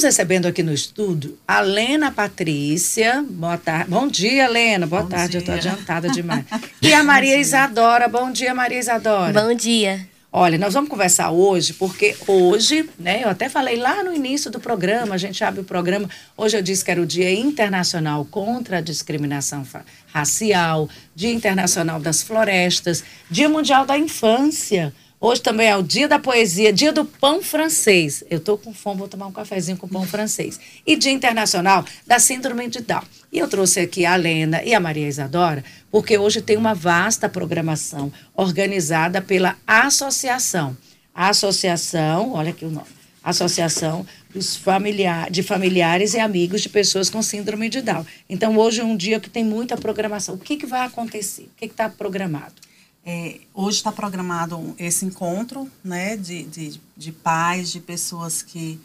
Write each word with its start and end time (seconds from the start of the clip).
Estamos 0.00 0.16
recebendo 0.16 0.46
aqui 0.46 0.62
no 0.62 0.72
estúdio 0.72 1.38
a 1.46 1.60
Lena 1.60 2.10
Patrícia. 2.10 3.22
Boa 3.28 3.58
tarde. 3.58 3.90
Bom 3.90 4.08
dia, 4.08 4.48
Lena. 4.48 4.86
Boa 4.86 5.02
Bom 5.02 5.08
tarde. 5.10 5.32
dia. 5.32 5.36
Eu 5.36 5.40
estou 5.40 5.54
adiantada 5.54 6.08
demais. 6.08 6.42
E 6.80 6.90
a 6.94 7.04
Maria 7.04 7.36
Isadora. 7.38 8.08
Bom 8.08 8.32
dia, 8.32 8.54
Maria 8.54 8.78
Isadora. 8.78 9.30
Bom 9.30 9.52
dia. 9.52 10.08
Olha, 10.32 10.56
nós 10.56 10.72
vamos 10.72 10.88
conversar 10.88 11.30
hoje, 11.32 11.74
porque 11.74 12.16
hoje, 12.26 12.88
né, 12.98 13.24
eu 13.24 13.28
até 13.28 13.50
falei 13.50 13.76
lá 13.76 14.02
no 14.02 14.14
início 14.14 14.50
do 14.50 14.58
programa, 14.58 15.16
a 15.16 15.18
gente 15.18 15.44
abre 15.44 15.60
o 15.60 15.64
programa. 15.64 16.08
Hoje 16.34 16.56
eu 16.56 16.62
disse 16.62 16.82
que 16.82 16.90
era 16.90 17.02
o 17.02 17.04
Dia 17.04 17.30
Internacional 17.30 18.24
contra 18.24 18.78
a 18.78 18.80
Discriminação 18.80 19.66
Racial, 20.14 20.88
Dia 21.14 21.30
Internacional 21.30 22.00
das 22.00 22.22
Florestas, 22.22 23.04
Dia 23.30 23.50
Mundial 23.50 23.84
da 23.84 23.98
Infância. 23.98 24.94
Hoje 25.22 25.42
também 25.42 25.68
é 25.68 25.76
o 25.76 25.82
Dia 25.82 26.08
da 26.08 26.18
Poesia, 26.18 26.72
Dia 26.72 26.94
do 26.94 27.04
Pão 27.04 27.42
Francês. 27.42 28.24
Eu 28.30 28.40
tô 28.40 28.56
com 28.56 28.72
fome, 28.72 29.00
vou 29.00 29.08
tomar 29.08 29.26
um 29.26 29.32
cafezinho 29.32 29.76
com 29.76 29.86
pão 29.86 30.06
francês. 30.06 30.58
E 30.86 30.96
Dia 30.96 31.12
Internacional 31.12 31.84
da 32.06 32.18
Síndrome 32.18 32.66
de 32.68 32.80
Down. 32.80 33.02
E 33.30 33.38
eu 33.38 33.46
trouxe 33.46 33.80
aqui 33.80 34.06
a 34.06 34.16
Lena 34.16 34.62
e 34.62 34.74
a 34.74 34.80
Maria 34.80 35.06
Isadora, 35.06 35.62
porque 35.90 36.16
hoje 36.16 36.40
tem 36.40 36.56
uma 36.56 36.74
vasta 36.74 37.28
programação 37.28 38.10
organizada 38.34 39.20
pela 39.20 39.58
associação. 39.66 40.74
A 41.14 41.28
associação, 41.28 42.32
olha 42.32 42.48
aqui 42.48 42.64
o 42.64 42.70
nome. 42.70 42.88
Associação 43.22 44.06
dos 44.32 44.56
familiar, 44.56 45.30
de 45.30 45.42
familiares 45.42 46.14
e 46.14 46.18
amigos 46.18 46.62
de 46.62 46.70
pessoas 46.70 47.10
com 47.10 47.20
síndrome 47.20 47.68
de 47.68 47.82
Down. 47.82 48.06
Então, 48.26 48.56
hoje 48.56 48.80
é 48.80 48.84
um 48.84 48.96
dia 48.96 49.20
que 49.20 49.28
tem 49.28 49.44
muita 49.44 49.76
programação. 49.76 50.36
O 50.36 50.38
que, 50.38 50.56
que 50.56 50.64
vai 50.64 50.86
acontecer? 50.86 51.42
O 51.42 51.50
que 51.58 51.66
está 51.66 51.90
programado? 51.90 52.69
É, 53.04 53.40
hoje 53.54 53.78
está 53.78 53.90
programado 53.90 54.74
esse 54.78 55.04
encontro 55.06 55.70
né, 55.82 56.16
de, 56.16 56.42
de, 56.44 56.80
de 56.96 57.12
pais, 57.12 57.72
de 57.72 57.80
pessoas 57.80 58.42
que, 58.42 58.78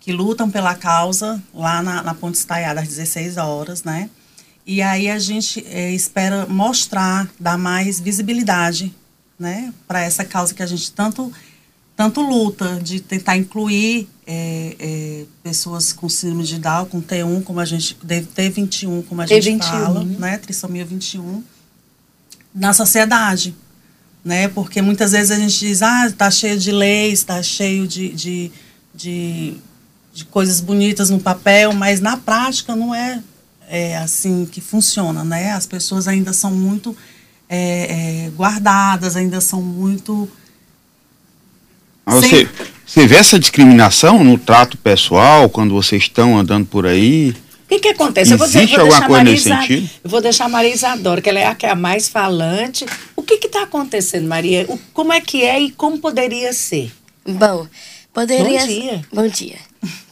que 0.00 0.12
lutam 0.12 0.50
pela 0.50 0.74
causa 0.74 1.40
lá 1.54 1.80
na, 1.80 2.02
na 2.02 2.14
Ponte 2.14 2.36
Estaiada 2.36 2.80
às 2.80 2.88
16 2.88 3.36
horas, 3.36 3.84
né? 3.84 4.10
E 4.66 4.80
aí 4.80 5.10
a 5.10 5.18
gente 5.18 5.64
é, 5.68 5.92
espera 5.92 6.46
mostrar, 6.46 7.28
dar 7.38 7.58
mais 7.58 7.98
visibilidade 7.98 8.94
né, 9.38 9.72
para 9.88 10.00
essa 10.00 10.24
causa 10.24 10.54
que 10.54 10.62
a 10.62 10.66
gente 10.66 10.92
tanto, 10.92 11.32
tanto 11.96 12.20
luta, 12.20 12.78
de 12.80 13.00
tentar 13.00 13.36
incluir 13.36 14.08
é, 14.24 14.76
é, 14.78 15.24
pessoas 15.42 15.92
com 15.92 16.08
síndrome 16.08 16.44
de 16.44 16.58
Down, 16.58 16.86
com 16.86 17.02
T1, 17.02 17.42
como 17.42 17.58
a 17.58 17.64
gente, 17.64 17.96
T21, 18.06 19.04
como 19.06 19.20
a 19.20 19.26
gente 19.26 19.50
T21. 19.50 19.62
fala, 19.62 20.04
né? 20.04 20.38
Trissomia 20.38 20.84
21 20.84 21.42
na 22.54 22.72
sociedade, 22.72 23.54
né? 24.24 24.48
Porque 24.48 24.82
muitas 24.82 25.12
vezes 25.12 25.30
a 25.30 25.38
gente 25.38 25.58
diz, 25.58 25.82
ah, 25.82 26.06
está 26.06 26.30
cheio 26.30 26.58
de 26.58 26.70
leis, 26.70 27.20
está 27.20 27.42
cheio 27.42 27.86
de, 27.86 28.08
de, 28.10 28.52
de, 28.94 29.56
de 30.12 30.24
coisas 30.26 30.60
bonitas 30.60 31.10
no 31.10 31.20
papel, 31.20 31.72
mas 31.72 32.00
na 32.00 32.16
prática 32.16 32.76
não 32.76 32.94
é, 32.94 33.22
é 33.68 33.96
assim 33.96 34.46
que 34.50 34.60
funciona, 34.60 35.24
né? 35.24 35.52
As 35.52 35.66
pessoas 35.66 36.06
ainda 36.06 36.32
são 36.32 36.50
muito 36.50 36.96
é, 37.48 38.26
é, 38.26 38.30
guardadas, 38.30 39.16
ainda 39.16 39.40
são 39.40 39.60
muito. 39.60 40.28
Você, 42.06 42.48
você 42.84 43.06
vê 43.06 43.16
essa 43.16 43.38
discriminação 43.38 44.24
no 44.24 44.36
trato 44.38 44.76
pessoal, 44.76 45.48
quando 45.48 45.72
vocês 45.72 46.02
estão 46.02 46.38
andando 46.38 46.66
por 46.66 46.86
aí? 46.86 47.34
O 47.72 47.74
que, 47.76 47.80
que 47.80 47.88
acontece? 47.88 48.32
eu 48.32 48.38
vou, 48.38 48.46
Existe 48.46 48.76
vou 48.76 48.80
alguma 48.80 48.90
deixar 48.90 49.04
a 49.04 49.08
coisa 49.08 49.24
Maria 49.24 49.32
nesse 49.32 49.48
sentido? 49.48 49.90
Eu 50.04 50.10
vou 50.10 50.20
deixar 50.20 50.44
a 50.44 50.48
Maria 50.48 50.74
Isadora, 50.74 51.22
que 51.22 51.28
ela 51.30 51.38
é 51.40 51.46
a 51.46 51.54
que 51.54 51.64
é 51.66 51.70
a 51.70 51.74
mais 51.74 52.08
falante. 52.08 52.84
O 53.16 53.22
que 53.22 53.34
está 53.34 53.62
acontecendo, 53.62 54.28
Maria? 54.28 54.66
O- 54.68 54.78
como 54.92 55.12
é 55.12 55.20
que 55.20 55.42
é 55.42 55.58
e 55.60 55.70
como 55.70 55.98
poderia 55.98 56.52
ser? 56.52 56.92
Bom, 57.26 57.66
poderia. 58.12 58.60
Bom 58.60 58.66
dia. 58.66 59.04
Bom 59.12 59.26
dia. 59.28 59.56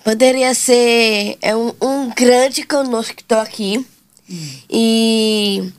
Poderia 0.02 0.55
ser 0.55 1.36
é 1.42 1.55
um, 1.55 1.72
um 1.83 2.11
grande 2.17 2.62
conosco 2.62 3.14
que 3.14 3.22
estou 3.22 3.39
aqui. 3.39 3.84
E 4.70 5.70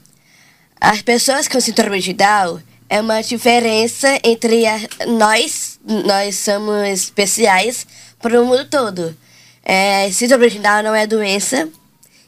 as 0.79 1.01
pessoas 1.01 1.47
com 1.47 1.59
síndrome 1.59 1.99
de 1.99 2.13
Down 2.13 2.59
é 2.89 3.01
uma 3.01 3.21
diferença 3.21 4.19
entre 4.23 4.65
a- 4.67 4.79
nós, 5.07 5.79
nós 5.85 6.35
somos 6.35 6.87
especiais 6.89 7.87
para 8.21 8.39
o 8.41 8.45
mundo 8.45 8.65
todo. 8.65 9.15
É, 9.63 10.09
síndrome 10.11 10.49
de 10.49 10.59
Down 10.59 10.83
não 10.83 10.95
é 10.95 11.05
doença. 11.05 11.69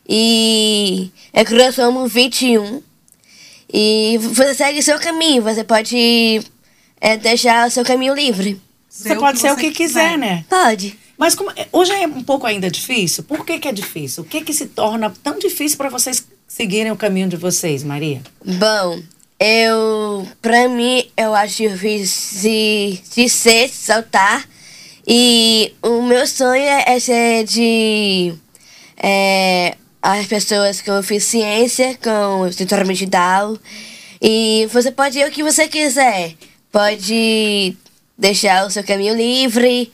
E 0.07 1.09
é 1.31 1.43
que 1.45 1.53
nós 1.53 1.75
somos 1.75 2.11
21. 2.11 2.81
E 3.73 4.19
você 4.21 4.53
segue 4.53 4.83
seu 4.83 4.99
caminho, 4.99 5.41
você 5.41 5.63
pode 5.63 6.41
é, 7.01 7.17
deixar 7.17 7.67
o 7.67 7.71
seu 7.71 7.83
caminho 7.83 8.13
livre. 8.13 8.61
Você 8.89 9.09
ser 9.09 9.15
pode 9.17 9.39
ser 9.39 9.51
o 9.51 9.55
que 9.55 9.71
quiser, 9.71 10.17
né? 10.17 10.45
Pode. 10.47 10.97
Mas 11.17 11.33
como- 11.33 11.51
hoje 11.71 11.91
é 11.91 12.05
um 12.05 12.23
pouco 12.23 12.45
ainda 12.45 12.69
difícil. 12.69 13.23
Por 13.23 13.45
que, 13.45 13.57
que 13.57 13.67
é 13.67 13.71
difícil? 13.71 14.23
O 14.23 14.25
que, 14.25 14.41
que 14.41 14.53
se 14.53 14.67
torna 14.67 15.11
tão 15.23 15.39
difícil 15.39 15.77
para 15.77 15.89
vocês 15.89 16.23
seguirem 16.47 16.91
o 16.91 16.95
caminho 16.97 17.27
de 17.27 17.35
vocês, 17.37 17.83
Maria? 17.83 18.21
Bom, 18.45 19.01
eu. 19.39 20.27
Pra 20.41 20.67
mim, 20.67 21.05
eu 21.17 21.33
acho 21.33 21.57
difícil 21.67 22.41
de, 22.41 22.99
de 23.15 23.29
ser, 23.29 23.69
de 23.69 23.73
saltar. 23.75 24.47
E 25.07 25.73
o 25.81 26.01
meu 26.01 26.25
sonho 26.25 26.63
é 26.63 26.99
ser 26.99 27.43
de. 27.45 28.33
É, 28.97 29.75
as 30.01 30.27
pessoas 30.27 30.81
com 30.81 30.99
deficiência, 30.99 31.97
com 32.01 32.51
síndrome 32.51 32.93
de 32.93 33.05
Down. 33.05 33.57
E 34.21 34.67
você 34.71 34.91
pode 34.91 35.19
ir 35.19 35.27
o 35.27 35.31
que 35.31 35.43
você 35.43 35.67
quiser. 35.67 36.35
Pode 36.71 37.75
deixar 38.17 38.65
o 38.65 38.69
seu 38.69 38.83
caminho 38.83 39.15
livre. 39.15 39.91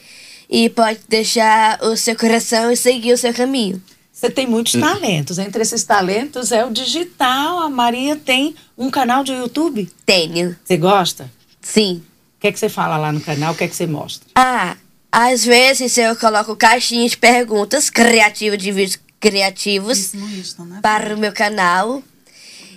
E 0.50 0.70
pode 0.70 1.00
deixar 1.08 1.80
o 1.84 1.96
seu 1.96 2.16
coração 2.16 2.72
e 2.72 2.76
seguir 2.76 3.14
o 3.14 3.18
seu 3.18 3.34
caminho. 3.34 3.82
Você 4.12 4.30
tem 4.30 4.46
muitos 4.46 4.74
talentos. 4.74 5.38
Entre 5.38 5.62
esses 5.62 5.84
talentos 5.84 6.52
é 6.52 6.66
o 6.66 6.72
digital. 6.72 7.60
A 7.60 7.70
Maria 7.70 8.16
tem 8.16 8.54
um 8.78 8.90
canal 8.90 9.24
de 9.24 9.32
YouTube. 9.32 9.90
Tenho. 10.06 10.58
Você 10.64 10.76
gosta? 10.76 11.32
Sim. 11.62 12.04
O 12.38 12.42
que 12.42 12.48
é 12.48 12.52
que 12.52 12.60
você 12.60 12.68
fala 12.68 12.98
lá 12.98 13.12
no 13.12 13.22
canal? 13.22 13.54
O 13.54 13.56
que 13.56 13.64
é 13.64 13.68
que 13.68 13.76
você 13.76 13.88
mostra? 13.88 14.28
Ah, 14.36 14.76
às 15.12 15.44
vezes 15.44 15.98
eu 15.98 16.16
coloco 16.16 16.56
caixinhas 16.56 17.12
de 17.12 17.18
perguntas 17.18 17.90
criativas 17.90 18.58
de 18.60 18.72
vídeos 18.72 19.00
criativos 19.20 20.14
Insta, 20.14 20.64
né? 20.64 20.80
para 20.82 21.16
o 21.16 21.18
meu 21.18 21.34
canal. 21.34 22.02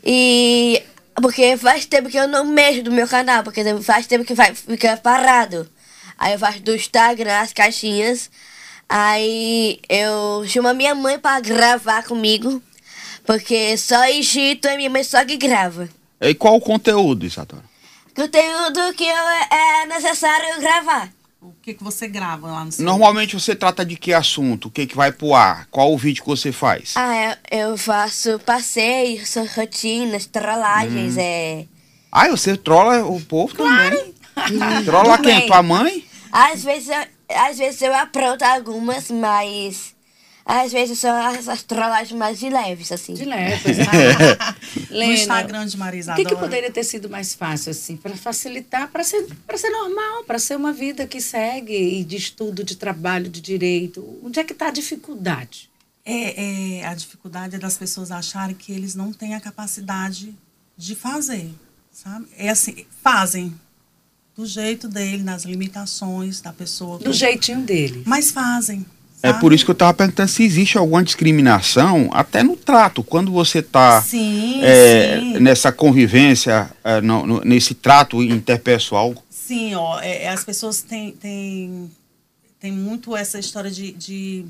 E 0.04 0.82
porque 1.14 1.56
faz 1.56 1.86
tempo 1.86 2.08
que 2.08 2.18
eu 2.18 2.26
não 2.26 2.44
mexo 2.44 2.82
do 2.82 2.90
meu 2.90 3.06
canal, 3.06 3.42
porque 3.42 3.62
faz 3.82 4.06
tempo 4.06 4.24
que 4.24 4.34
vai 4.34 4.54
ficar 4.54 4.96
parado. 4.98 5.68
Aí 6.18 6.32
eu 6.32 6.38
faço 6.38 6.60
do 6.60 6.74
Instagram 6.74 7.38
as 7.40 7.52
caixinhas. 7.52 8.30
Aí 8.88 9.80
eu 9.88 10.44
chamo 10.46 10.68
a 10.68 10.74
minha 10.74 10.94
mãe 10.94 11.18
para 11.18 11.40
gravar 11.40 12.04
comigo. 12.04 12.62
Porque 13.24 13.76
só 13.76 14.04
Egito 14.06 14.66
é 14.66 14.76
minha 14.76 14.90
mãe 14.90 15.04
só 15.04 15.24
que 15.24 15.36
grava. 15.36 15.88
E 16.20 16.34
qual 16.34 16.56
o 16.56 16.60
conteúdo, 16.60 17.24
Isadora? 17.24 17.64
Conteúdo 18.14 18.92
que 18.94 19.04
eu, 19.04 19.28
é 19.50 19.86
necessário 19.86 20.60
gravar. 20.60 21.08
O 21.44 21.52
que, 21.60 21.74
que 21.74 21.82
você 21.82 22.06
grava 22.06 22.46
lá 22.46 22.64
no 22.64 22.70
seu 22.70 22.84
Normalmente 22.84 23.34
você 23.34 23.52
trata 23.56 23.84
de 23.84 23.96
que 23.96 24.14
assunto? 24.14 24.68
O 24.68 24.70
que, 24.70 24.86
que 24.86 24.94
vai 24.94 25.10
pro 25.10 25.34
ar? 25.34 25.66
Qual 25.72 25.92
o 25.92 25.98
vídeo 25.98 26.22
que 26.22 26.28
você 26.28 26.52
faz? 26.52 26.92
Ah, 26.94 27.36
eu, 27.50 27.70
eu 27.70 27.76
faço 27.76 28.38
passeios, 28.46 29.34
rotinas, 29.56 30.24
trollagens, 30.24 31.18
é... 31.18 31.66
Ah, 32.12 32.28
você 32.28 32.56
trola 32.56 33.04
o 33.04 33.20
povo 33.20 33.52
também? 33.56 34.14
Trola 34.84 35.18
quem? 35.18 35.48
Tua 35.48 35.64
mãe? 35.64 36.04
Às 36.30 36.62
vezes, 36.62 36.88
eu, 36.88 37.36
às 37.36 37.58
vezes 37.58 37.82
eu 37.82 37.92
apronto 37.92 38.44
algumas, 38.44 39.10
mas... 39.10 39.96
Às 40.46 40.72
vezes 40.72 41.00
são 41.00 41.14
as, 41.26 41.48
as 41.48 41.64
trollagens 41.64 42.16
mais 42.16 42.38
de 42.38 42.50
leves, 42.50 42.92
assim. 42.92 43.14
De 43.14 43.24
leve. 44.92 45.04
no 45.06 45.10
Lena, 45.10 45.14
Instagram 45.14 45.66
de 45.66 45.76
Maria 45.76 45.98
O 45.98 46.00
Isadora. 46.00 46.28
que, 46.28 46.34
que 46.34 46.40
poderia 46.40 46.70
ter 46.70 46.84
sido 46.84 47.08
mais 47.08 47.34
fácil, 47.34 47.70
assim, 47.70 47.96
para 47.96 48.16
facilitar, 48.16 48.88
para 48.90 49.02
ser, 49.02 49.26
ser 49.56 49.70
normal, 49.70 50.24
para 50.24 50.38
ser 50.38 50.56
uma 50.56 50.72
vida 50.72 51.06
que 51.06 51.20
segue 51.20 51.74
e 51.74 52.04
de 52.04 52.16
estudo, 52.16 52.62
de 52.62 52.76
trabalho, 52.76 53.28
de 53.28 53.40
direito? 53.40 54.18
Onde 54.22 54.38
é 54.40 54.44
que 54.44 54.52
está 54.52 54.68
a 54.68 54.70
dificuldade? 54.70 55.70
É, 56.04 56.78
é, 56.80 56.86
a 56.86 56.94
dificuldade 56.94 57.56
é 57.56 57.58
das 57.58 57.76
pessoas 57.78 58.10
acharem 58.10 58.54
que 58.56 58.72
eles 58.72 58.94
não 58.94 59.12
têm 59.12 59.34
a 59.34 59.40
capacidade 59.40 60.34
de 60.76 60.94
fazer, 60.96 61.50
sabe? 61.92 62.26
É 62.36 62.48
assim, 62.48 62.84
fazem 63.02 63.54
do 64.34 64.46
jeito 64.46 64.88
dele, 64.88 65.22
nas 65.22 65.44
limitações 65.44 66.40
da 66.40 66.52
pessoa. 66.52 66.98
Do 66.98 67.12
jeitinho 67.12 67.60
dele. 67.60 68.02
Mas 68.06 68.30
fazem. 68.30 68.84
É 69.22 69.32
por 69.32 69.52
isso 69.52 69.64
que 69.64 69.70
eu 69.70 69.74
tava 69.74 69.94
perguntando 69.94 70.28
se 70.28 70.42
existe 70.42 70.76
alguma 70.76 71.02
discriminação, 71.04 72.10
até 72.12 72.42
no 72.42 72.56
trato, 72.56 73.04
quando 73.04 73.30
você 73.30 73.62
tá 73.62 74.02
Sim, 74.02 74.60
é, 74.62 75.38
nessa 75.38 75.70
convivência, 75.70 76.68
é, 76.82 77.00
no- 77.00 77.24
no- 77.26 77.40
nesse 77.44 77.74
trato 77.74 78.20
interpessoal. 78.22 79.14
Sim, 79.30 79.74
ó, 79.76 80.00
é, 80.00 80.24
é, 80.24 80.28
as 80.28 80.42
pessoas 80.44 80.82
têm, 80.82 81.12
têm, 81.12 81.90
têm 82.58 82.72
muito 82.72 83.16
essa 83.16 83.38
história 83.38 83.70
de, 83.70 83.92
de 83.92 84.44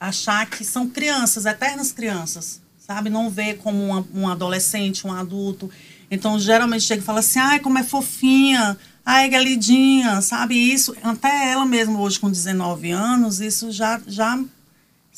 achar 0.00 0.46
que 0.48 0.64
são 0.64 0.88
crianças, 0.88 1.44
eternas 1.44 1.92
crianças, 1.92 2.60
sabe? 2.78 3.10
Não 3.10 3.28
vê 3.28 3.54
como 3.54 3.84
uma- 3.84 4.06
um 4.14 4.28
adolescente, 4.28 5.06
um 5.06 5.12
adulto. 5.12 5.70
Então, 6.10 6.38
geralmente 6.40 6.84
chega 6.84 7.02
e 7.02 7.04
fala 7.04 7.18
assim, 7.20 7.38
ai, 7.40 7.58
como 7.60 7.78
é 7.78 7.82
fofinha, 7.82 8.76
Ai, 9.10 9.26
Galidinha, 9.30 10.20
sabe? 10.20 10.54
Isso, 10.54 10.94
até 11.02 11.50
ela 11.50 11.64
mesma 11.64 11.98
hoje 11.98 12.20
com 12.20 12.30
19 12.30 12.90
anos, 12.90 13.40
isso 13.40 13.72
já, 13.72 13.98
já 14.06 14.38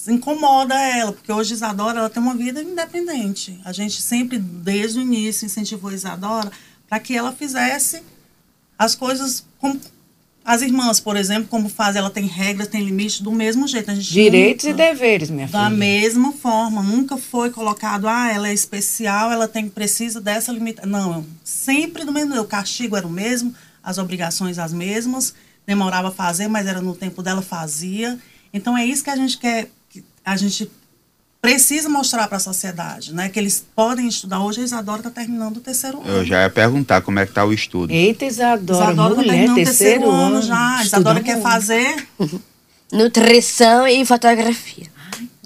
incomoda 0.06 0.76
ela, 0.80 1.10
porque 1.10 1.32
hoje 1.32 1.54
Isadora 1.54 1.98
ela 1.98 2.08
tem 2.08 2.22
uma 2.22 2.36
vida 2.36 2.62
independente. 2.62 3.58
A 3.64 3.72
gente 3.72 4.00
sempre, 4.00 4.38
desde 4.38 5.00
o 5.00 5.02
início, 5.02 5.44
incentivou 5.44 5.90
Isadora 5.90 6.52
para 6.88 7.00
que 7.00 7.16
ela 7.16 7.32
fizesse 7.32 8.00
as 8.78 8.94
coisas 8.94 9.44
como 9.58 9.80
as 10.44 10.62
irmãs, 10.62 11.00
por 11.00 11.16
exemplo, 11.16 11.48
como 11.48 11.68
faz, 11.68 11.96
ela 11.96 12.10
tem 12.10 12.26
regras, 12.26 12.68
tem 12.68 12.84
limites 12.84 13.20
do 13.20 13.32
mesmo 13.32 13.66
jeito. 13.66 13.90
A 13.90 13.94
gente 13.94 14.08
Direitos 14.08 14.66
nunca, 14.66 14.84
e 14.84 14.86
deveres, 14.86 15.30
minha 15.30 15.48
filha. 15.48 15.62
Da 15.62 15.68
mesma 15.68 16.32
forma, 16.32 16.80
nunca 16.80 17.16
foi 17.16 17.50
colocado, 17.50 18.06
ah, 18.06 18.30
ela 18.32 18.48
é 18.48 18.54
especial, 18.54 19.32
ela 19.32 19.48
tem 19.48 19.68
precisa 19.68 20.20
dessa 20.20 20.52
limitação. 20.52 20.90
Não, 20.90 21.26
sempre 21.42 22.04
do 22.04 22.12
mesmo. 22.12 22.40
O 22.40 22.44
castigo 22.44 22.96
era 22.96 23.06
o 23.06 23.10
mesmo, 23.10 23.54
as 23.82 23.98
obrigações 23.98 24.58
as 24.58 24.72
mesmas, 24.72 25.34
demorava 25.66 26.08
a 26.08 26.12
fazer, 26.12 26.48
mas 26.48 26.66
era 26.66 26.80
no 26.80 26.94
tempo 26.94 27.22
dela 27.22 27.42
fazia. 27.42 28.18
Então 28.52 28.76
é 28.76 28.84
isso 28.84 29.04
que 29.04 29.10
a 29.10 29.16
gente 29.16 29.38
quer, 29.38 29.70
a 30.24 30.36
gente 30.36 30.70
precisa 31.40 31.88
mostrar 31.88 32.28
para 32.28 32.36
a 32.36 32.40
sociedade, 32.40 33.14
né? 33.14 33.28
Que 33.28 33.38
eles 33.38 33.64
podem 33.74 34.06
estudar. 34.06 34.40
Hoje 34.40 34.60
a 34.60 34.64
Isadora 34.64 34.98
está 34.98 35.10
terminando 35.10 35.56
o 35.56 35.60
terceiro 35.60 36.00
ano. 36.00 36.08
Eu 36.08 36.24
já 36.24 36.42
ia 36.42 36.50
perguntar 36.50 37.00
como 37.00 37.18
é 37.18 37.24
que 37.24 37.30
está 37.30 37.44
o 37.44 37.52
estudo. 37.52 37.90
Eita, 37.92 38.26
Isadora, 38.26 38.84
Isadora 38.84 39.10
está 39.10 39.22
mulher, 39.22 39.32
terminando 39.32 39.52
o 39.52 39.64
terceiro, 39.64 40.00
terceiro 40.00 40.10
ano 40.10 40.36
ano 40.36 40.42
já. 40.42 40.82
Isadora 40.82 41.20
quer 41.20 41.40
fazer, 41.40 42.06
Nutrição 42.92 43.86
e 43.86 44.04
fotografia. 44.04 44.86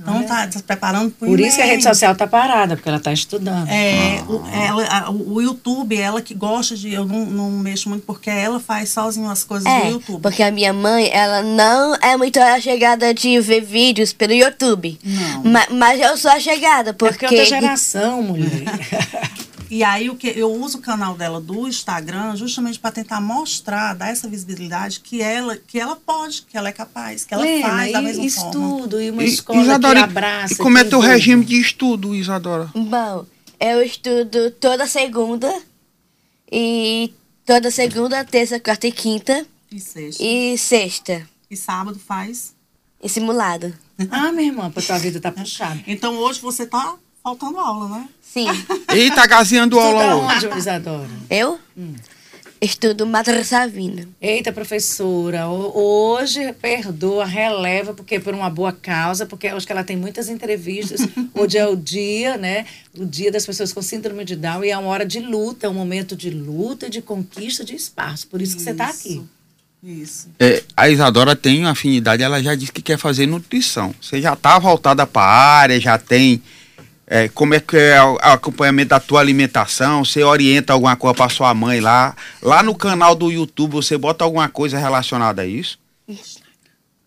Então 0.07 0.21
está 0.21 0.53
se 0.53 0.63
preparando 0.63 1.11
para 1.11 1.27
Por 1.29 1.41
isso 1.41 1.57
que 1.57 1.63
a 1.63 1.67
rede 1.67 1.83
social 1.83 2.13
está 2.13 2.27
parada, 2.27 2.77
porque 2.77 2.89
ela 2.89 2.99
está 2.99 3.13
estudando. 3.13 3.69
É, 3.69 4.23
o, 4.29 4.43
ela, 4.53 4.85
a- 4.87 5.11
o 5.11 5.41
YouTube, 5.41 5.97
ela 5.97 6.21
que 6.21 6.35
gosta 6.35 6.77
de. 6.77 6.93
Eu 6.93 7.05
não, 7.05 7.25
não 7.27 7.51
mexo 7.51 7.89
muito 7.89 8.05
porque 8.05 8.29
ela 8.31 8.61
faz 8.61 8.91
sozinha 8.91 9.31
as 9.31 9.43
coisas 9.45 9.65
do 9.65 9.71
É, 9.87 9.91
YouTube. 9.91 10.21
porque 10.23 10.43
a 10.43 10.51
minha 10.51 10.73
mãe, 10.73 11.09
ela 11.13 11.43
não 11.43 11.95
é 11.97 12.17
muito 12.17 12.39
a 12.39 12.61
chegada 12.61 13.13
de 13.15 13.41
ver 13.41 13.63
vídeos 13.63 14.13
pelo 14.13 14.33
YouTube. 14.33 14.99
Não. 15.03 15.45
Ma- 15.45 15.67
mas 15.71 16.01
eu 16.01 16.17
sou 16.17 16.31
a 16.31 16.39
chegada, 16.39 16.91
É 16.91 16.93
porque 16.93 17.19
porque... 17.27 17.35
é 17.37 17.41
outra 17.41 17.61
geração, 17.61 18.23
mulher. 18.23 18.51
E 19.75 19.83
aí 19.83 20.09
o 20.09 20.15
que 20.15 20.29
eu 20.29 20.53
uso 20.53 20.79
o 20.79 20.81
canal 20.81 21.17
dela 21.17 21.41
do 21.41 21.67
Instagram 21.67 22.37
justamente 22.37 22.79
para 22.79 22.93
tentar 22.93 23.21
mostrar, 23.21 23.93
dar 23.95 24.09
essa 24.09 24.29
visibilidade 24.29 25.01
que 25.01 25.21
ela, 25.21 25.57
que 25.57 25.81
ela 25.81 25.97
pode, 25.97 26.43
que 26.43 26.57
ela 26.57 26.69
é 26.69 26.73
capaz, 26.73 27.25
que 27.25 27.35
ela 27.35 27.43
Lena, 27.43 27.69
faz 27.69 27.93
da 27.93 28.01
e 28.01 28.05
mesma 28.05 28.31
forma. 28.31 28.51
estudo, 28.51 29.03
e 29.03 29.11
uma 29.11 29.25
E- 29.25 29.27
escola 29.27 29.61
Isadora, 29.61 29.99
que 29.99 30.05
abraça. 30.05 30.55
e 30.55 30.57
como 30.59 30.79
é 30.79 30.85
teu 30.85 31.01
regime 31.01 31.45
de 31.45 31.61
estudo, 31.61 32.15
Isadora? 32.15 32.71
Bom, 32.73 33.27
eu 33.59 33.83
estudo 33.83 34.53
toda 34.61 34.87
segunda 34.87 35.53
e 36.53 37.13
toda 37.45 37.69
segunda, 37.71 38.25
terça, 38.25 38.61
quarta 38.61 38.87
e 38.87 38.93
quinta 38.93 39.45
E 39.73 39.81
sexta. 39.81 40.23
E, 40.23 40.55
e 40.55 40.59
sexta 40.59 41.29
sábado 41.57 41.99
faz. 41.99 42.55
e 43.03 43.09
simulado. 43.09 43.73
Ah, 44.11 44.31
minha 44.33 44.49
irmã, 44.49 44.71
pra 44.71 44.83
tua 44.83 44.99
vida 44.99 45.21
tá 45.21 45.31
puxada. 45.33 45.81
Então 45.87 46.17
hoje 46.17 46.41
você 46.41 46.65
tá 46.67 46.97
faltando 47.25 47.59
aula, 47.59 47.89
né? 47.89 48.09
Sim. 48.23 48.47
Eita, 48.93 49.17
tá 49.17 49.27
gazeando 49.27 49.81
aula 49.81 50.05
Estuda 50.05 50.17
hoje. 50.35 50.47
onde, 50.49 50.59
Isadora? 50.59 51.09
eu 51.31 51.59
estudo 52.61 53.07
Madre 53.07 53.43
Savina. 53.45 54.07
Eita, 54.21 54.53
professora, 54.53 55.49
ho- 55.49 55.73
hoje 55.75 56.53
perdoa, 56.55 57.25
releva, 57.25 57.93
porque 57.95 58.19
por 58.21 58.35
uma 58.35 58.49
boa 58.51 58.73
causa, 58.73 59.25
porque 59.27 59.49
acho 59.49 59.67
que 59.67 59.73
ela 59.73 59.85
tem 59.85 59.97
muitas 59.97 60.29
entrevistas. 60.29 61.01
Hoje 61.35 61.59
é 61.59 61.67
o 61.67 61.77
dia, 61.77 62.37
né? 62.39 62.65
O 62.97 63.05
dia 63.05 63.31
das 63.31 63.45
pessoas 63.45 63.71
com 63.73 63.83
síndrome 63.83 64.25
de 64.25 64.35
Down 64.37 64.65
e 64.65 64.71
é 64.71 64.79
uma 64.79 64.89
hora 64.89 65.05
de 65.05 65.21
luta, 65.21 65.67
é 65.67 65.69
um 65.71 65.75
momento 65.75 66.17
de 66.17 66.31
luta 66.31 66.87
e 66.87 66.91
de 66.91 67.03
conquista 67.03 67.65
de 67.65 67.75
espaço. 67.75 68.27
Por 68.29 68.41
isso 68.41 68.57
que 68.57 68.63
você 68.63 68.71
está 68.71 68.87
aqui. 68.87 69.23
Isso. 69.83 70.29
É, 70.41 70.63
a 70.75 70.89
Isadora 70.89 71.37
tem 71.37 71.61
uma 71.61 71.73
afinidade, 71.73 72.23
ela 72.23 72.43
já 72.43 72.55
disse 72.55 72.73
que 72.73 72.81
quer 72.81 72.97
fazer 72.99 73.27
nutrição. 73.27 73.95
Você 74.01 74.23
já 74.23 74.33
está 74.33 74.59
voltada 74.59 75.07
para 75.07 75.23
a 75.23 75.59
área, 75.59 75.79
já 75.81 75.99
tem. 75.99 76.43
É, 77.07 77.29
como 77.29 77.55
é 77.55 77.61
que 77.61 77.77
é 77.77 78.03
o 78.03 78.17
acompanhamento 78.23 78.89
da 78.91 79.01
tua 79.01 79.21
alimentação? 79.21 80.05
Você 80.05 80.23
orienta 80.23 80.73
alguma 80.73 80.97
coisa 80.97 81.15
para 81.15 81.29
sua 81.29 81.53
mãe 81.55 81.81
lá? 81.81 82.17
Lá 82.43 82.63
no 82.63 82.75
canal 82.75 83.15
do 83.15 83.31
YouTube 83.31 83.73
você 83.73 83.97
bota 83.99 84.25
alguma 84.25 84.49
coisa 84.49 84.79
relacionada 84.79 85.43
a 85.43 85.47
isso? 85.47 85.79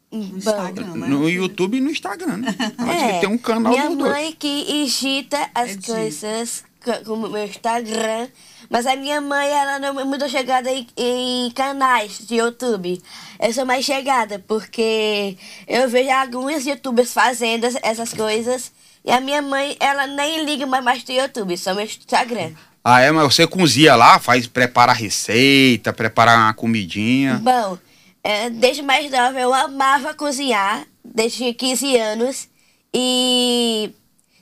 No 0.10 0.24
Bom, 0.24 0.38
Instagram, 0.38 0.96
né? 0.96 1.08
No 1.08 1.30
YouTube 1.30 1.78
e 1.78 1.82
no 1.82 1.90
Instagram, 1.92 2.38
né? 2.38 2.56
É, 3.18 3.20
tem 3.20 3.30
um 3.30 3.38
canal 3.38 3.74
minha 3.74 3.90
dois. 3.90 4.12
mãe 4.12 4.36
que 4.38 4.64
digita 4.66 5.50
as 5.54 5.72
Edita. 5.72 5.94
coisas 5.94 6.64
co- 6.84 7.04
como 7.06 7.28
meu 7.28 7.44
Instagram, 7.46 8.30
mas 8.70 8.86
a 8.88 8.96
minha 8.96 9.20
mãe 9.20 9.50
ela 9.50 9.80
não 9.80 10.00
é 10.00 10.04
muito 10.06 10.28
chegada 10.30 10.72
em, 10.72 10.88
em 10.96 11.52
canais 11.52 12.20
de 12.26 12.36
YouTube. 12.36 13.02
Eu 13.40 13.52
sou 13.54 13.66
mais 13.66 13.84
chegada 13.84 14.40
porque 14.48 15.38
eu 15.68 15.90
vejo 15.90 16.10
alguns 16.12 16.66
YouTubers 16.66 17.12
fazendo 17.14 17.66
es- 17.66 17.78
essas 17.84 18.14
coisas 18.14 18.72
e 19.08 19.12
a 19.12 19.22
minha 19.22 19.42
mãe 19.42 19.78
ela 19.80 20.06
nem 20.06 20.44
liga 20.44 20.66
mais 20.66 20.84
mais 20.84 21.02
do 21.02 21.14
YouTube, 21.14 21.58
só 21.58 21.74
meu 21.74 21.86
Instagram. 21.86 22.52
Ah, 22.84 23.00
é, 23.00 23.10
mas 23.10 23.34
você 23.34 23.48
cozinha 23.48 23.96
lá, 23.96 24.20
faz, 24.20 24.48
prepara 24.48 24.92
a 24.92 24.96
receita, 24.96 25.94
prepara 25.94 26.36
uma 26.36 26.54
comidinha. 26.54 27.36
Bom, 27.36 27.78
é, 28.22 28.50
desde 28.50 28.82
mais 28.82 29.10
nova 29.10 29.40
eu 29.40 29.54
amava 29.54 30.14
cozinhar, 30.14 30.86
desde 31.04 31.54
15 31.54 31.96
anos. 31.96 32.50
E 32.94 33.94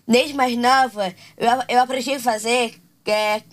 desde 0.07 0.33
mais 0.33 0.57
nova 0.57 1.13
eu, 1.37 1.49
eu 1.69 1.81
aprendi 1.81 2.13
a 2.13 2.19
fazer 2.19 2.73
é, 3.05 3.43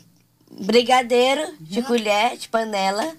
brigadeiro 0.50 1.42
de 1.60 1.82
colher, 1.82 2.38
de 2.38 2.48
panela. 2.48 3.14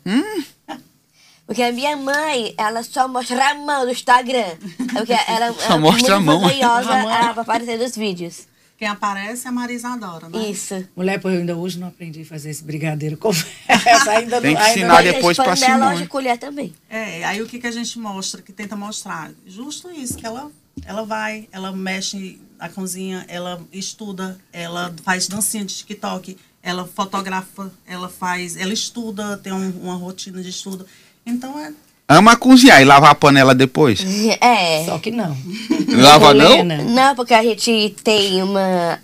Porque 1.46 1.62
a 1.62 1.72
minha 1.72 1.96
mãe, 1.98 2.54
ela 2.58 2.84
só 2.84 3.08
mostra 3.08 3.50
a 3.50 3.54
mão 3.56 3.86
no 3.86 3.92
Instagram. 3.92 4.56
Porque 4.94 5.14
ela 5.28 5.54
Só 5.54 5.76
é 5.76 5.78
mostra 5.78 6.16
a 6.16 6.20
muito 6.20 6.40
mão. 6.42 6.50
A 6.64 6.84
mão. 6.84 7.10
a 7.10 7.30
aparecer 7.32 7.78
nos 7.78 7.96
vídeos. 7.96 8.48
Quem 8.78 8.88
aparece 8.88 9.46
é 9.46 9.50
a 9.50 9.52
Marisa 9.52 9.90
Adora, 9.90 10.28
né? 10.30 10.50
Isso. 10.50 10.84
Mulher, 10.96 11.20
pô, 11.20 11.30
eu 11.30 11.40
ainda 11.40 11.56
hoje 11.56 11.80
não 11.80 11.88
aprendi 11.90 12.22
a 12.22 12.26
fazer 12.26 12.50
esse 12.50 12.64
brigadeiro. 12.64 13.16
Confesso, 13.20 14.10
ainda 14.10 14.42
Tem 14.42 14.54
não, 14.54 14.60
que 14.62 14.66
ainda 14.68 14.70
ensinar 14.72 14.94
Mas 14.96 15.06
depois 15.14 15.38
de 15.38 15.44
pra 15.44 15.54
panela 15.56 15.86
Simone. 15.88 16.02
de 16.02 16.08
colher 16.08 16.38
também. 16.38 16.74
É, 16.90 17.24
aí 17.24 17.42
o 17.42 17.46
que, 17.46 17.60
que 17.60 17.68
a 17.68 17.72
gente 17.72 18.00
mostra, 18.00 18.42
que 18.42 18.52
tenta 18.52 18.76
mostrar? 18.76 19.32
Justo 19.46 19.90
isso, 19.92 20.18
que 20.18 20.26
ela, 20.26 20.50
ela 20.86 21.04
vai, 21.06 21.48
ela 21.52 21.72
mexe 21.72 22.42
na 22.58 22.68
cozinha, 22.70 23.26
ela 23.28 23.62
estuda, 23.72 24.38
ela 24.52 24.94
faz 25.04 25.28
dancinha 25.28 25.64
de 25.64 25.74
TikTok, 25.76 26.36
ela 26.62 26.86
fotografa, 26.88 27.72
ela 27.86 28.10
faz, 28.10 28.58
ela 28.58 28.74
estuda, 28.74 29.38
tem 29.38 29.54
um- 29.54 29.80
uma 29.82 29.96
rotina 29.96 30.42
de 30.42 30.50
estudo. 30.50 30.86
Então 31.26 31.60
é. 31.60 31.72
Ama 32.08 32.36
cozinhar 32.36 32.82
e 32.82 32.86
lavar 32.86 33.12
a 33.12 33.16
panela 33.16 33.56
depois? 33.56 34.04
É. 34.42 34.86
Só 34.86 35.00
que 35.00 35.10
não. 35.10 35.36
Lava 35.88 36.34
não? 36.34 36.64
Não, 36.64 37.16
porque 37.16 37.34
a 37.34 37.42
gente 37.42 37.96
tem 38.04 38.44
uma. 38.44 39.00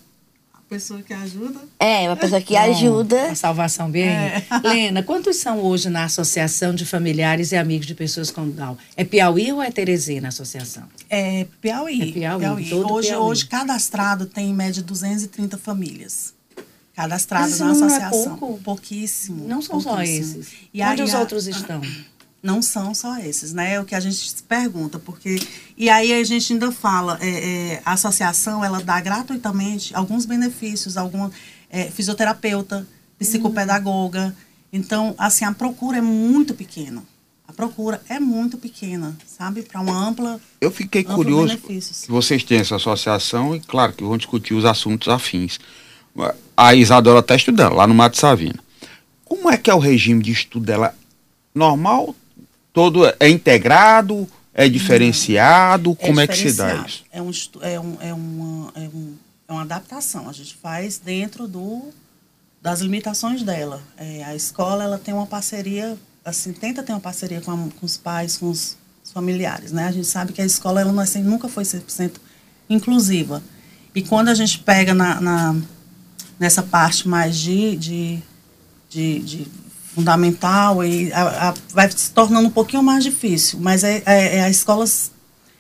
A 0.54 0.62
pessoa 0.70 1.02
que 1.02 1.14
ajuda. 1.14 1.60
É, 1.80 2.08
uma 2.08 2.16
pessoa 2.18 2.42
que 2.42 2.54
Bom, 2.54 2.60
ajuda. 2.60 3.32
A 3.32 3.36
salvação 3.36 3.90
bem. 3.90 4.04
É. 4.10 4.44
Lena, 4.64 5.02
quantos 5.02 5.38
são 5.38 5.60
hoje 5.60 5.90
na 5.90 6.04
Associação 6.04 6.76
de 6.76 6.86
Familiares 6.86 7.52
e 7.52 7.56
Amigos 7.56 7.88
de 7.88 7.96
Pessoas 7.96 8.30
com 8.30 8.48
Down? 8.48 8.78
É 8.96 9.04
Piauí 9.04 9.52
ou 9.52 9.64
é 9.64 9.72
Teresina 9.72 10.28
a 10.28 10.30
associação? 10.30 10.84
É 11.10 11.48
Piauí. 11.62 12.10
É 12.10 12.12
Piauí, 12.12 12.70
todo 12.70 12.94
Hoje, 12.94 13.08
Piauí. 13.08 13.24
hoje, 13.24 13.46
cadastrado 13.48 14.26
tem 14.28 14.50
em 14.50 14.54
média 14.54 14.84
230 14.84 15.58
famílias. 15.58 16.34
Cadastradas 17.04 17.60
Mas 17.60 17.80
na 17.80 17.86
é 17.86 17.88
associação. 17.88 18.38
pouco? 18.38 18.62
Pouquíssimo. 18.62 19.48
Não 19.48 19.62
são 19.62 19.80
só 19.80 20.02
esses. 20.04 20.48
E 20.74 20.82
Onde 20.84 21.02
aí 21.02 21.08
os 21.08 21.16
a- 21.16 21.20
outros 21.22 21.48
estão? 21.48 21.82
Não 22.44 22.62
são 22.62 22.94
só 22.96 23.18
esses, 23.20 23.52
né? 23.54 23.74
É 23.74 23.82
o 23.82 23.86
que 23.86 23.94
a 23.94 24.00
gente 24.00 24.16
se 24.16 24.42
pergunta, 24.44 24.98
porque 24.98 25.38
e 25.78 25.90
aí 25.90 26.14
a 26.14 26.24
gente 26.24 26.54
ainda 26.54 26.72
fala, 26.72 27.18
é, 27.22 27.28
é, 27.74 27.82
a 27.86 27.92
associação 27.94 28.64
ela 28.64 28.82
dá 28.82 28.98
gratuitamente 29.02 29.94
alguns 29.94 30.26
benefícios, 30.26 30.96
alguma 30.96 31.30
é, 31.70 31.92
fisioterapeuta, 31.92 32.88
psicopedagoga. 33.18 34.34
Então, 34.72 35.16
assim, 35.18 35.44
a 35.46 35.52
procura 35.52 35.98
é 35.98 36.02
muito 36.02 36.54
pequena. 36.54 37.04
A 37.48 37.52
procura 37.52 38.02
é 38.08 38.20
muito 38.22 38.58
pequena, 38.58 39.18
sabe? 39.28 39.62
Para 39.64 39.82
uma 39.82 40.08
ampla, 40.08 40.40
Eu 40.62 40.72
fiquei 40.72 41.04
curioso 41.04 41.48
benefícios. 41.58 42.02
que 42.06 42.12
vocês 42.12 42.42
têm 42.44 42.60
essa 42.60 42.76
associação 42.78 43.54
e, 43.56 43.60
claro, 43.60 43.92
que 43.94 44.04
vão 44.04 44.16
discutir 44.18 44.54
os 44.54 44.64
assuntos 44.66 45.08
afins. 45.10 45.60
A 46.56 46.76
Isadora 46.76 47.20
está 47.20 47.36
estudando 47.36 47.74
lá 47.76 47.88
no 47.88 47.94
Mato 47.94 48.18
Savina. 48.18 48.60
Como 49.24 49.50
é 49.50 49.58
que 49.58 49.70
é 49.70 49.74
o 49.74 49.80
regime 49.80 50.22
de 50.24 50.32
estudo 50.32 50.66
dela? 50.66 50.94
Normal? 51.54 52.16
Todo 52.74 53.06
é 53.20 53.30
integrado? 53.30 54.28
É 54.54 54.68
diferenciado? 54.68 55.96
Como 55.96 56.20
é, 56.20 56.28
que 56.28 56.36
se 56.36 56.54
dá 56.54 56.84
isso? 56.86 57.04
É, 57.12 57.22
um, 57.22 57.32
é, 57.62 57.80
um, 57.80 57.98
é, 58.02 58.14
uma, 58.14 58.72
é, 58.76 58.80
um, 58.82 59.14
é 59.48 59.52
uma 59.54 59.62
adaptação. 59.62 60.28
A 60.28 60.34
gente 60.34 60.56
faz 60.56 60.98
dentro 60.98 61.48
do, 61.48 61.84
das 62.62 62.82
limitações 62.82 63.42
dela. 63.44 63.82
É, 63.98 64.24
a 64.26 64.36
escola 64.36 64.84
ela 64.84 64.98
tem 64.98 65.14
uma 65.14 65.26
parceria, 65.28 65.98
assim, 66.26 66.52
tenta 66.52 66.84
ter 66.84 66.92
uma 66.92 67.00
parceria 67.00 67.40
com, 67.40 67.52
a- 67.52 67.70
com 67.80 67.86
os 67.86 67.96
pais, 67.96 68.38
com 68.38 68.50
os, 68.50 68.78
familiares. 69.14 69.72
Né? 69.72 69.88
A 69.88 69.92
gente 69.92 70.06
sabe 70.08 70.34
que 70.34 70.42
a 70.42 70.46
escola 70.46 70.82
ela 70.82 70.92
não 70.92 71.02
é, 71.02 71.04
assim, 71.04 71.24
nunca 71.24 71.48
foi 71.48 71.64
100% 71.64 72.18
inclusiva. 72.70 73.42
E 73.96 74.02
quando 74.04 74.30
a 74.30 74.36
gente 74.36 74.60
pega 74.60 74.94
na, 74.94 75.20
na- 75.20 75.56
nessa 76.40 76.64
parte 76.64 77.08
mais 77.08 77.38
de, 77.38 77.76
de, 77.76 78.20
de, 78.90 79.20
de 79.20 79.48
fundamental 79.94 80.84
e 80.84 81.12
a, 81.12 81.50
a, 81.50 81.54
vai 81.74 81.92
se 81.92 82.12
tornando 82.12 82.48
um 82.48 82.52
pouquinho 82.52 82.82
mais 82.82 83.04
difícil. 83.04 83.60
Mas 83.62 83.84
é, 83.84 84.02
é, 84.06 84.38
é, 84.38 84.44
a 84.44 84.50
escola, 84.50 84.86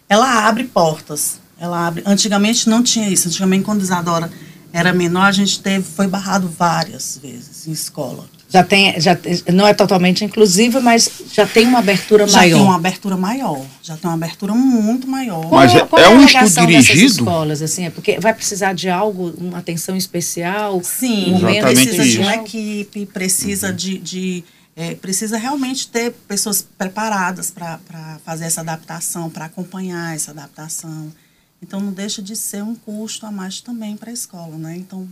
ela 0.08 0.48
abre 0.48 0.64
portas. 0.64 1.40
Ela 1.60 1.88
abre. 1.88 2.04
Antigamente 2.06 2.70
não 2.70 2.82
tinha 2.82 3.10
isso. 3.10 3.28
Antigamente, 3.28 3.66
quando 3.66 3.82
Isadora 3.82 4.32
era 4.72 4.94
menor, 4.94 5.26
a 5.26 5.32
gente 5.32 5.62
teve, 5.62 5.84
foi 5.84 6.08
barrado 6.08 6.48
várias 6.48 7.20
vezes 7.22 7.68
em 7.68 7.72
escola. 7.72 8.26
Já 8.52 8.64
tem, 8.64 9.00
já 9.00 9.16
não 9.54 9.68
é 9.68 9.76
totalmente 9.76 10.26
inclusiva, 10.26 10.82
mas 10.82 11.08
já 11.32 11.46
tem 11.46 11.68
uma 11.68 11.78
abertura 11.78 12.28
já 12.28 12.40
maior. 12.40 12.50
Já 12.50 12.56
tem 12.56 12.66
uma 12.66 12.76
abertura 12.76 13.18
maior, 13.18 13.66
já 13.84 13.96
tem 13.96 14.10
uma 14.10 14.16
abertura 14.16 14.56
muito 14.56 15.08
maior. 15.08 15.48
Mas 15.52 15.72
qual, 15.72 15.84
é, 15.84 15.88
qual 15.88 16.02
é, 16.02 16.06
é 16.06 16.10
um 16.10 16.26
estudo 16.26 16.66
dirigido. 16.66 17.06
escolas 17.06 17.62
assim, 17.62 17.86
é 17.86 17.90
porque 17.92 18.20
vai 18.20 18.34
precisar 18.34 18.74
de 18.74 18.90
algo, 18.90 19.36
uma 19.38 19.60
atenção 19.60 19.96
especial. 19.96 20.82
Sim, 20.84 21.36
um 21.36 21.40
precisa 21.40 22.04
isso. 22.04 22.12
de 22.12 22.20
uma 22.20 22.36
equipe, 22.38 23.06
precisa 23.06 23.70
uhum. 23.70 23.76
de, 23.76 23.98
de 24.00 24.44
é, 24.76 24.96
precisa 24.96 25.38
realmente 25.38 25.88
ter 25.88 26.12
pessoas 26.28 26.66
preparadas 26.76 27.52
para 27.52 27.78
fazer 28.26 28.46
essa 28.46 28.62
adaptação, 28.62 29.30
para 29.30 29.46
acompanhar 29.46 30.16
essa 30.16 30.32
adaptação. 30.32 31.14
Então 31.62 31.80
não 31.80 31.92
deixa 31.92 32.20
de 32.20 32.36
ser 32.36 32.64
um 32.64 32.74
custo 32.74 33.28
a 33.28 33.32
mais 33.32 33.62
também 33.62 33.96
para 33.96 34.10
a 34.10 34.14
escola, 34.14 34.58
né? 34.58 34.76
Então 34.76 35.08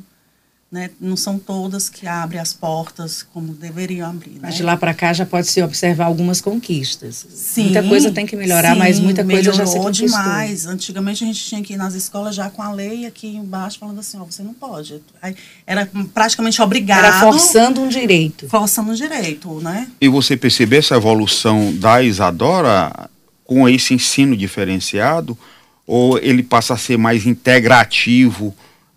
né? 0.70 0.90
Não 1.00 1.16
são 1.16 1.40
todas 1.40 1.90
que 1.90 2.06
abrem 2.06 2.42
as 2.42 2.52
portas 2.52 3.24
como 3.34 3.54
deveriam 3.54 4.10
abrir. 4.10 4.38
Mas 4.42 4.52
né? 4.52 4.58
de 4.58 4.64
lá 4.64 4.76
para 4.76 4.94
cá 4.94 5.14
já 5.14 5.26
pode 5.26 5.48
se 5.48 5.62
observar 5.64 6.06
algumas 6.06 6.42
conquistas. 6.42 7.26
Sim, 7.30 7.64
muita 7.66 7.84
coisa 7.84 8.12
tem 8.12 8.26
que 8.26 8.36
melhorar, 8.36 8.74
sim, 8.74 8.80
mas 8.80 9.00
muita 9.00 9.24
coisa 9.24 9.54
já 9.54 9.66
se 9.66 9.78
conquistou. 9.78 10.08
demais. 10.08 10.66
Antigamente 10.66 11.24
a 11.24 11.28
gente 11.28 11.42
tinha 11.42 11.64
que 11.64 11.74
ir 11.74 11.78
nas 11.78 11.94
escolas 11.94 12.36
já 12.36 12.50
com 12.50 12.62
a 12.62 12.72
lei 12.72 13.06
aqui 13.06 13.28
embaixo 13.28 13.80
falando 13.80 14.00
assim, 14.00 14.18
ó, 14.20 14.26
você 14.26 14.44
não 14.44 14.54
pode. 14.54 15.02
Aí, 15.22 15.36
era 15.66 15.90
praticamente 16.14 16.62
obrigado. 16.62 17.06
Era 17.06 17.20
forçando 17.22 17.82
um 17.82 17.88
direito. 17.88 18.50
Forçando 18.50 18.92
um 18.92 18.96
direito, 18.96 19.62
né? 19.62 19.88
E 20.02 20.10
você 20.10 20.36
percebeu 20.36 20.80
essa 20.80 20.96
evolução 20.96 21.74
da 21.78 22.04
Isadora 22.04 23.10
com 23.46 23.70
esse 23.70 23.94
ensino 23.94 24.36
diferenciado? 24.36 25.38
Ou 25.86 26.18
ele 26.18 26.44
passa 26.44 26.74
a 26.74 26.78
ser 26.78 26.98
mais 26.98 27.26
integrativo? 27.26 28.54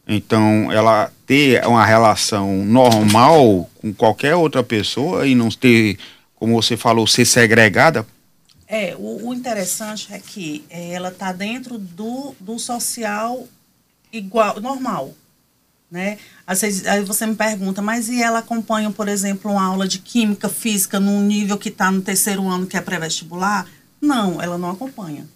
Então, 0.08 0.72
ela 0.72 1.12
ter 1.30 1.64
uma 1.64 1.86
relação 1.86 2.64
normal 2.64 3.70
com 3.80 3.94
qualquer 3.94 4.34
outra 4.34 4.64
pessoa 4.64 5.28
e 5.28 5.32
não 5.36 5.48
ter, 5.48 5.96
como 6.34 6.60
você 6.60 6.76
falou, 6.76 7.06
ser 7.06 7.24
segregada? 7.24 8.04
É, 8.66 8.96
o, 8.98 9.28
o 9.28 9.32
interessante 9.32 10.08
é 10.10 10.18
que 10.18 10.64
é, 10.68 10.90
ela 10.90 11.10
está 11.10 11.30
dentro 11.30 11.78
do, 11.78 12.34
do 12.40 12.58
social 12.58 13.46
igual, 14.12 14.60
normal. 14.60 15.14
Né? 15.88 16.18
aí 16.46 17.04
você 17.04 17.26
me 17.26 17.36
pergunta, 17.36 17.80
mas 17.80 18.08
e 18.08 18.20
ela 18.20 18.40
acompanha, 18.40 18.90
por 18.90 19.06
exemplo, 19.06 19.52
uma 19.52 19.62
aula 19.62 19.86
de 19.86 20.00
química 20.00 20.48
física 20.48 20.98
num 20.98 21.20
nível 21.20 21.56
que 21.56 21.68
está 21.68 21.92
no 21.92 22.02
terceiro 22.02 22.48
ano, 22.48 22.66
que 22.66 22.76
é 22.76 22.80
pré-vestibular? 22.80 23.68
Não, 24.00 24.42
ela 24.42 24.58
não 24.58 24.70
acompanha. 24.70 25.28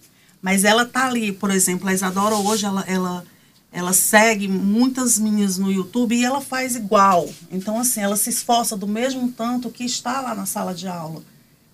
Mas 0.43 0.65
ela 0.65 0.83
está 0.83 1.07
ali, 1.07 1.31
por 1.31 1.53
exemplo, 1.53 1.89
a 1.89 1.95
Isadora 1.95 2.35
hoje, 2.35 2.67
ela, 2.67 2.85
ela 2.89 3.25
ela 3.75 3.93
segue 3.93 4.47
muitas 4.47 5.19
meninas 5.19 5.59
no 5.59 5.71
YouTube 5.71 6.15
e 6.15 6.25
ela 6.25 6.41
faz 6.41 6.77
igual. 6.77 7.29
Então, 7.51 7.77
assim, 7.77 8.01
ela 8.01 8.17
se 8.17 8.31
esforça 8.31 8.77
do 8.77 8.87
mesmo 8.87 9.33
tanto 9.33 9.69
que 9.69 9.85
está 9.85 10.21
lá 10.21 10.33
na 10.33 10.47
sala 10.47 10.73
de 10.73 10.87
aula. 10.87 11.25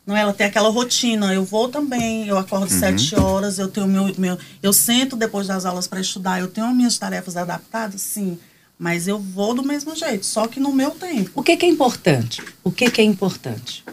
Não, 0.07 0.17
ela 0.17 0.33
tem 0.33 0.47
aquela 0.47 0.71
rotina. 0.71 1.35
Eu 1.35 1.45
vou 1.45 1.69
também, 1.69 2.27
eu 2.27 2.39
acordo 2.39 2.73
uhum. 2.73 2.81
sete 2.81 3.15
horas, 3.15 3.59
eu 3.59 3.69
tenho 3.69 3.87
meu, 3.87 4.15
meu. 4.17 4.39
Eu 4.63 4.73
sento 4.73 5.15
depois 5.15 5.47
das 5.47 5.67
aulas 5.67 5.87
para 5.87 6.01
estudar, 6.01 6.41
eu 6.41 6.49
tenho 6.49 6.67
as 6.69 6.75
minhas 6.75 6.97
tarefas 6.97 7.37
adaptadas, 7.37 8.01
sim. 8.01 8.39
Mas 8.79 9.07
eu 9.07 9.19
vou 9.19 9.53
do 9.53 9.63
mesmo 9.63 9.95
jeito, 9.95 10.25
só 10.25 10.49
que 10.49 10.59
no 10.59 10.73
meu 10.73 10.93
tempo. 10.93 11.33
O 11.35 11.43
que, 11.43 11.55
que 11.55 11.67
é 11.67 11.69
importante? 11.69 12.43
O 12.65 12.73
que, 12.73 12.91
que 12.91 13.03
é 13.03 13.05
importante? 13.05 13.85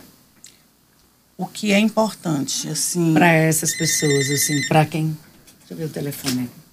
O 1.37 1.45
que 1.45 1.73
é 1.73 1.79
importante, 1.79 2.69
assim. 2.69 3.13
Para 3.13 3.33
essas 3.33 3.75
pessoas, 3.75 4.31
assim, 4.31 4.65
para 4.65 4.85
quem. 4.85 5.07
Deixa 5.59 5.73
eu 5.73 5.77
ver 5.77 5.85
o 5.85 5.89
telefone 5.89 6.43
aqui. 6.43 6.66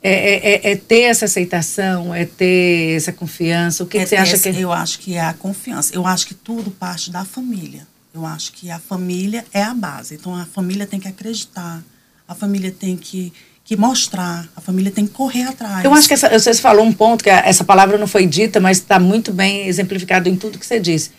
É, 0.00 0.10
é, 0.10 0.54
é, 0.54 0.72
é, 0.72 0.76
ter 0.76 1.02
essa 1.02 1.24
aceitação, 1.24 2.14
é 2.14 2.24
ter 2.24 2.96
essa 2.96 3.12
confiança? 3.12 3.82
O 3.82 3.86
que, 3.86 3.98
é 3.98 4.02
que 4.02 4.08
você 4.08 4.16
acha 4.16 4.36
essa, 4.36 4.52
que... 4.52 4.60
Eu 4.60 4.72
acho 4.72 4.98
que 5.00 5.14
é 5.14 5.20
a 5.20 5.34
confiança. 5.34 5.94
Eu 5.94 6.06
acho 6.06 6.26
que 6.26 6.34
tudo 6.34 6.70
parte 6.70 7.10
da 7.10 7.24
família. 7.24 7.86
Eu 8.14 8.24
acho 8.24 8.52
que 8.52 8.70
a 8.70 8.78
família 8.78 9.44
é 9.52 9.62
a 9.62 9.74
base. 9.74 10.14
Então, 10.14 10.34
a 10.34 10.44
família 10.46 10.86
tem 10.86 11.00
que 11.00 11.08
acreditar, 11.08 11.82
a 12.26 12.34
família 12.34 12.70
tem 12.70 12.96
que, 12.96 13.32
que 13.64 13.76
mostrar, 13.76 14.48
a 14.56 14.60
família 14.60 14.90
tem 14.90 15.06
que 15.06 15.12
correr 15.12 15.42
atrás. 15.42 15.84
Eu 15.84 15.92
acho 15.92 16.06
que 16.06 16.14
essa, 16.14 16.28
você 16.28 16.54
falou 16.54 16.84
um 16.84 16.92
ponto, 16.92 17.24
que 17.24 17.30
essa 17.30 17.64
palavra 17.64 17.98
não 17.98 18.06
foi 18.06 18.26
dita, 18.26 18.60
mas 18.60 18.78
está 18.78 18.98
muito 18.98 19.32
bem 19.32 19.66
exemplificado 19.66 20.28
em 20.28 20.36
tudo 20.36 20.58
que 20.58 20.66
você 20.66 20.78
disse. 20.78 21.10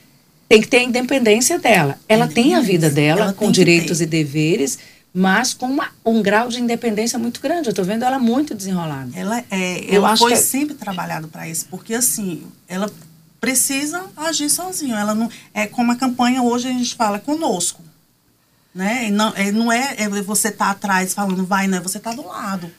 Tem 0.48 0.62
que 0.62 0.68
ter 0.68 0.78
a 0.78 0.84
independência 0.84 1.60
dela. 1.60 2.00
Ela 2.08 2.28
tem 2.28 2.56
a 2.56 2.62
vida 2.62 2.90
dela, 2.90 3.34
com 3.34 3.52
direitos 3.52 4.02
e 4.02 4.06
deveres, 4.06 4.80
mas 5.20 5.54
com 5.54 5.66
uma, 5.66 5.90
um 6.06 6.22
grau 6.22 6.48
de 6.48 6.62
independência 6.62 7.20
muito 7.20 7.42
grande. 7.42 7.68
Eu 7.68 7.72
estou 7.72 7.84
vendo 7.84 8.06
ela 8.06 8.18
muito 8.18 8.56
desenrolada. 8.56 9.12
Ela, 9.14 9.44
é, 9.52 9.84
eu 9.94 9.96
ela 9.96 10.16
foi 10.16 10.32
que... 10.32 10.38
É 10.38 10.42
sempre 10.42 10.76
trabalhado 10.76 11.28
para 11.28 11.46
isso, 11.46 11.66
porque 11.70 11.94
assim, 11.94 12.44
ela 12.70 12.90
precisa 13.42 14.06
agir 14.16 14.50
sozinha. 14.50 14.98
Ela 14.98 15.14
não 15.14 15.30
é 15.54 15.68
como 15.68 15.92
a 15.92 15.98
campanha 15.98 16.42
hoje 16.42 16.70
a 16.70 16.72
gente 16.72 16.96
fala 16.96 17.20
conosco, 17.20 17.84
né? 18.74 19.10
E 19.10 19.12
não 19.12 19.34
é, 19.36 19.52
não 19.52 19.70
é, 19.70 19.96
é 19.98 20.10
você 20.22 20.52
tá 20.52 20.70
atrás 20.70 21.14
falando 21.14 21.46
vai, 21.46 21.68
né? 21.68 21.82
Você 21.82 22.00
tá 22.00 22.14
do 22.14 22.26
lado. 22.26 22.72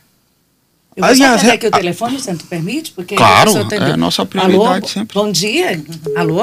Eu 0.97 1.05
vou 1.05 1.11
Aliás, 1.11 1.43
só 1.43 1.53
aqui 1.53 1.67
o 1.67 1.71
telefone, 1.71 2.19
você 2.19 2.33
não 2.33 2.39
permite? 2.39 2.93
Porque 2.93 3.17
claro, 3.17 3.53
é 3.71 3.93
a 3.93 3.97
nossa 3.99 4.25
prioridade 4.25 4.67
Alô? 4.67 4.89
sempre. 4.89 5.15
Bom 5.15 5.31
dia. 5.31 5.79
Alô? 6.17 6.43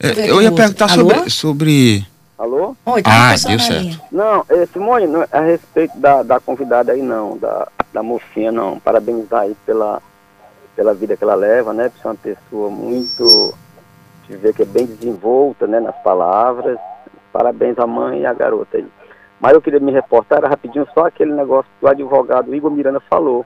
É, 0.00 0.28
eu 0.28 0.42
ia 0.42 0.50
perguntar 0.50 0.88
sobre, 0.88 1.30
sobre 1.30 2.06
Alô? 2.40 2.74
Oi, 2.86 3.02
tá 3.02 3.10
ah, 3.10 3.34
deu 3.46 3.58
certo. 3.58 4.00
Não, 4.10 4.42
é, 4.48 4.64
Simone, 4.64 5.06
não, 5.06 5.26
a 5.30 5.40
respeito 5.40 5.98
da, 5.98 6.22
da 6.22 6.40
convidada 6.40 6.92
aí 6.92 7.02
não, 7.02 7.36
da, 7.36 7.68
da 7.92 8.02
mocinha 8.02 8.50
não. 8.50 8.80
Parabenizar 8.80 9.42
aí 9.42 9.54
pela, 9.66 10.00
pela 10.74 10.94
vida 10.94 11.18
que 11.18 11.22
ela 11.22 11.34
leva, 11.34 11.74
né? 11.74 11.90
Por 11.90 11.98
ser 11.98 12.08
uma 12.08 12.14
pessoa 12.14 12.70
muito, 12.70 13.54
de 14.26 14.38
ver 14.38 14.54
que 14.54 14.62
é 14.62 14.64
bem 14.64 14.86
desenvolta, 14.86 15.66
né? 15.66 15.80
Nas 15.80 15.94
palavras. 15.98 16.78
Parabéns 17.30 17.78
à 17.78 17.86
mãe 17.86 18.20
e 18.20 18.26
à 18.26 18.32
garota 18.32 18.78
aí. 18.78 18.88
Mas 19.38 19.52
eu 19.52 19.60
queria 19.60 19.78
me 19.78 19.92
reportar 19.92 20.42
rapidinho 20.42 20.88
só 20.94 21.08
aquele 21.08 21.34
negócio 21.34 21.70
que 21.78 21.84
o 21.84 21.88
advogado 21.88 22.54
Igor 22.54 22.70
Miranda 22.70 23.00
falou 23.00 23.44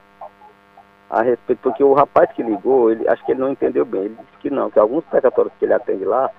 a 1.09 1.21
respeito, 1.21 1.59
porque 1.61 1.83
o 1.83 1.93
rapaz 1.93 2.31
que 2.31 2.41
ligou, 2.41 2.89
ele, 2.89 3.05
acho 3.09 3.25
que 3.25 3.33
ele 3.33 3.41
não 3.41 3.51
entendeu 3.51 3.83
bem. 3.83 4.03
Ele 4.03 4.15
disse 4.17 4.37
que 4.39 4.49
não, 4.49 4.71
que 4.71 4.79
alguns 4.79 5.03
precatórios 5.03 5.53
que 5.59 5.65
ele 5.65 5.73
atende 5.73 6.05
lá 6.05 6.31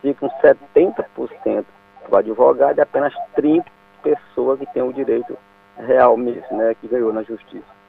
ficam 0.00 0.30
70% 0.42 1.66
o 2.14 2.18
advogado 2.18 2.78
é 2.78 2.82
apenas 2.82 3.14
30 3.34 3.64
pessoas 4.02 4.58
que 4.58 4.66
têm 4.66 4.82
o 4.82 4.92
direito 4.92 5.36
real 5.78 6.16
mesmo, 6.16 6.56
né, 6.56 6.74
que 6.80 6.88
ganhou 6.88 7.12
na 7.12 7.22
justiça. 7.22 7.80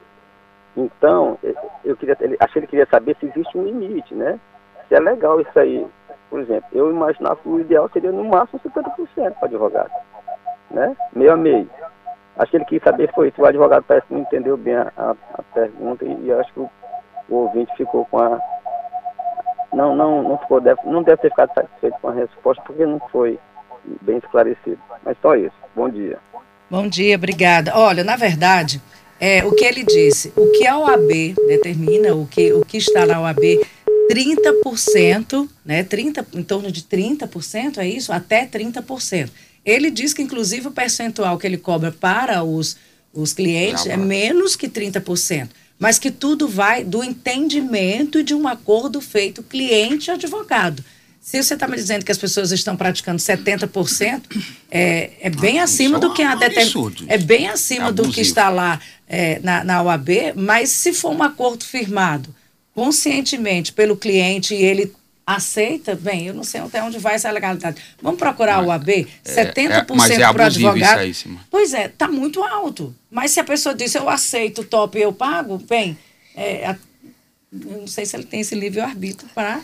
Então, 0.75 1.37
eu 1.83 1.97
queria, 1.97 2.15
achei 2.39 2.53
que 2.53 2.59
ele 2.59 2.67
queria 2.67 2.87
saber 2.89 3.15
se 3.19 3.25
existe 3.25 3.57
um 3.57 3.65
limite, 3.65 4.15
né? 4.15 4.39
Se 4.87 4.95
é 4.95 4.99
legal 4.99 5.41
isso 5.41 5.59
aí. 5.59 5.85
Por 6.29 6.39
exemplo, 6.39 6.69
eu 6.71 6.89
imaginava 6.89 7.35
que 7.35 7.49
o 7.49 7.59
ideal 7.59 7.89
seria 7.89 8.11
no 8.11 8.23
máximo 8.23 8.59
50% 8.59 9.33
para 9.33 9.47
advogado, 9.47 9.91
né? 10.69 10.95
Meio 11.13 11.33
a 11.33 11.35
meio. 11.35 11.69
Acho 12.37 12.51
que 12.51 12.57
ele 12.57 12.65
quis 12.65 12.81
saber 12.81 13.11
foi 13.13 13.31
se 13.31 13.41
o 13.41 13.45
advogado 13.45 13.83
parece 13.83 14.07
que 14.07 14.13
não 14.13 14.21
entendeu 14.21 14.55
bem 14.55 14.75
a, 14.75 14.91
a, 14.95 15.11
a 15.11 15.43
pergunta 15.53 16.05
e, 16.05 16.25
e 16.25 16.31
acho 16.31 16.53
que 16.53 16.61
o, 16.61 16.69
o, 17.29 17.35
ouvinte 17.35 17.75
ficou 17.75 18.05
com 18.05 18.17
a 18.19 18.39
não 19.73 19.93
não 19.95 20.23
não 20.23 20.37
ficou 20.37 20.61
deve, 20.61 20.79
não 20.85 21.03
deve 21.03 21.21
ter 21.21 21.29
ficado 21.29 21.53
satisfeito 21.53 21.97
com 22.01 22.07
a 22.07 22.13
resposta 22.13 22.63
porque 22.65 22.85
não 22.85 22.99
foi 23.09 23.37
bem 24.01 24.17
esclarecido. 24.17 24.79
Mas 25.03 25.17
só 25.21 25.35
isso. 25.35 25.55
Bom 25.75 25.89
dia. 25.89 26.19
Bom 26.69 26.87
dia, 26.87 27.15
obrigada. 27.15 27.77
Olha, 27.77 28.03
na 28.03 28.15
verdade, 28.15 28.81
é, 29.19 29.43
o 29.45 29.51
que 29.51 29.65
ele 29.65 29.83
disse, 29.83 30.31
o 30.35 30.51
que 30.53 30.65
a 30.65 30.77
OAB 30.77 31.35
determina, 31.47 32.15
o 32.15 32.25
que, 32.25 32.53
o 32.53 32.65
que 32.65 32.77
está 32.77 33.05
na 33.05 33.21
OAB, 33.21 33.59
30%, 34.11 35.47
né, 35.63 35.83
30, 35.83 36.25
em 36.33 36.43
torno 36.43 36.71
de 36.71 36.81
30%, 36.81 37.77
é 37.77 37.87
isso? 37.87 38.11
Até 38.11 38.45
30%. 38.45 39.29
Ele 39.63 39.91
diz 39.91 40.13
que, 40.13 40.21
inclusive, 40.21 40.67
o 40.67 40.71
percentual 40.71 41.37
que 41.37 41.45
ele 41.45 41.57
cobra 41.57 41.91
para 41.91 42.43
os, 42.43 42.77
os 43.13 43.31
clientes 43.31 43.85
é 43.85 43.95
menos 43.95 44.55
que 44.55 44.67
30%, 44.67 45.49
mas 45.77 45.99
que 45.99 46.09
tudo 46.09 46.47
vai 46.47 46.83
do 46.83 47.03
entendimento 47.03 48.19
e 48.19 48.23
de 48.23 48.33
um 48.33 48.47
acordo 48.47 48.99
feito 48.99 49.43
cliente-advogado. 49.43 50.83
Se 51.21 51.41
você 51.41 51.53
está 51.53 51.67
me 51.67 51.75
dizendo 51.75 52.03
que 52.03 52.11
as 52.11 52.17
pessoas 52.17 52.51
estão 52.51 52.75
praticando 52.75 53.19
70%, 53.19 54.23
é, 54.71 55.11
é 55.21 55.29
bem 55.29 55.59
ah, 55.59 55.63
acima 55.63 55.99
do 55.99 56.11
que 56.13 56.23
a. 56.23 56.35
É 57.07 57.17
bem 57.19 57.47
acima 57.47 57.89
é 57.89 57.91
do 57.91 58.11
que 58.11 58.21
está 58.21 58.49
lá 58.49 58.81
é, 59.07 59.39
na, 59.39 59.63
na 59.63 59.83
OAB, 59.83 60.09
mas 60.35 60.71
se 60.71 60.91
for 60.91 61.11
um 61.11 61.21
acordo 61.21 61.63
firmado 61.63 62.33
conscientemente 62.73 63.71
pelo 63.71 63.95
cliente 63.95 64.55
e 64.55 64.63
ele 64.63 64.91
aceita, 65.23 65.95
bem, 65.95 66.25
eu 66.25 66.33
não 66.33 66.43
sei 66.43 66.59
até 66.59 66.81
onde 66.81 66.97
vai 66.97 67.13
essa 67.13 67.29
legalidade. 67.29 67.79
Vamos 68.01 68.17
procurar 68.17 68.57
mas, 68.57 68.65
a 68.65 68.69
OAB, 68.69 68.87
70% 69.23 70.09
é, 70.09 70.21
é 70.23 70.33
para 70.33 70.43
o 70.43 70.45
advogado. 70.47 71.05
Isso 71.05 71.27
aí, 71.29 71.37
pois 71.51 71.73
é, 71.75 71.85
está 71.85 72.07
muito 72.07 72.43
alto. 72.43 72.95
Mas 73.11 73.29
se 73.29 73.39
a 73.39 73.43
pessoa 73.43 73.75
diz 73.75 73.93
eu 73.93 74.09
aceito, 74.09 74.63
top, 74.63 74.99
eu 74.99 75.13
pago, 75.13 75.59
bem, 75.59 75.95
é, 76.35 76.75
eu 77.51 77.79
não 77.79 77.87
sei 77.87 78.07
se 78.07 78.15
ele 78.15 78.23
tem 78.23 78.41
esse 78.41 78.55
livre-arbítrio 78.55 79.29
para 79.35 79.61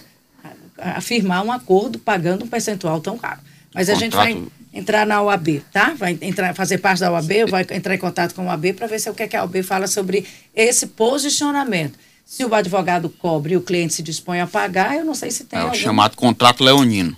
a 0.78 1.02
firmar 1.02 1.44
um 1.44 1.52
acordo 1.52 2.00
pagando 2.00 2.46
um 2.46 2.48
percentual 2.48 3.00
tão 3.02 3.18
caro. 3.18 3.40
Mas 3.74 3.90
a 3.90 3.96
gente 3.96 4.16
vai 4.16 4.42
entrar 4.74 5.06
na 5.06 5.22
OAB, 5.22 5.62
tá? 5.72 5.94
Vai 5.98 6.18
entrar, 6.22 6.54
fazer 6.54 6.78
parte 6.78 7.00
da 7.00 7.12
OAB, 7.12 7.50
vai 7.50 7.66
entrar 7.72 7.96
em 7.96 7.98
contato 7.98 8.34
com 8.34 8.42
a 8.44 8.54
OAB 8.54 8.74
para 8.74 8.88
ver 8.88 9.00
se 9.00 9.10
o 9.10 9.14
que, 9.14 9.24
é 9.24 9.28
que 9.28 9.36
a 9.36 9.42
OAB 9.44 9.64
fala 9.64 9.88
sobre 9.88 10.26
esse 10.56 10.88
posicionamento. 10.88 11.98
Se 12.26 12.44
o 12.44 12.54
advogado 12.54 13.10
cobre 13.10 13.54
e 13.54 13.58
o 13.58 13.62
cliente 13.62 13.94
se 13.94 14.04
dispõe 14.04 14.42
a 14.42 14.48
pagar, 14.48 14.98
eu 14.98 15.06
não 15.06 15.16
sei 15.16 15.32
se 15.32 15.46
tem 15.46 15.60
É 15.60 15.64
o 15.64 15.68
algum... 15.68 15.78
chamado 15.78 16.16
contrato 16.16 16.64
leonino. 16.64 17.16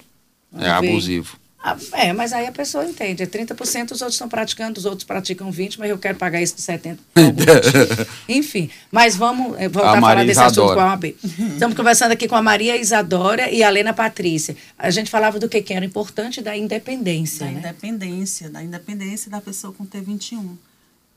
É 0.54 0.68
Vamos 0.68 0.82
ver. 0.82 0.90
abusivo. 0.90 1.38
Ah, 1.62 1.76
é, 1.92 2.14
mas 2.14 2.32
aí 2.32 2.48
a 2.48 2.52
pessoa 2.54 2.86
entende. 2.86 3.22
É 3.22 3.26
30%, 3.26 3.92
os 3.92 4.02
outros 4.02 4.14
estão 4.14 4.30
praticando, 4.30 4.80
os 4.80 4.86
outros 4.86 5.04
praticam 5.04 5.52
20%, 5.52 5.76
mas 5.78 5.90
eu 5.90 5.98
quero 5.98 6.18
pagar 6.18 6.42
isso 6.42 6.56
de 6.56 6.62
70%. 6.62 6.98
por 7.14 7.22
algum 7.22 7.38
motivo. 7.38 8.08
Enfim, 8.30 8.70
mas 8.90 9.18
vamos 9.18 9.60
eh, 9.60 9.68
voltar 9.68 9.90
A 9.90 9.92
a, 9.92 9.96
falar 9.96 10.16
Maria 10.16 10.26
desse 10.26 10.40
assunto 10.40 10.74
com 10.74 10.80
a 10.80 10.92
OAB. 10.92 11.16
Estamos 11.54 11.76
conversando 11.76 12.14
aqui 12.14 12.30
com 12.30 12.36
a 12.36 12.42
Maria 12.42 12.78
Isadora 12.78 13.52
e 13.52 13.62
a 13.62 13.70
Lena 13.70 13.94
Patrícia. 13.94 14.56
A 14.78 14.90
gente 14.90 15.12
falava 15.12 15.38
do 15.38 15.50
que, 15.50 15.62
que 15.62 15.74
era 15.74 15.84
importante 15.84 16.42
da 16.42 16.56
independência, 16.56 17.46
Da 17.46 17.52
né? 17.52 17.60
independência, 17.60 18.50
da 18.50 18.64
independência 18.64 19.30
da 19.30 19.42
pessoa 19.42 19.74
com 19.74 19.86
T21. 19.86 20.56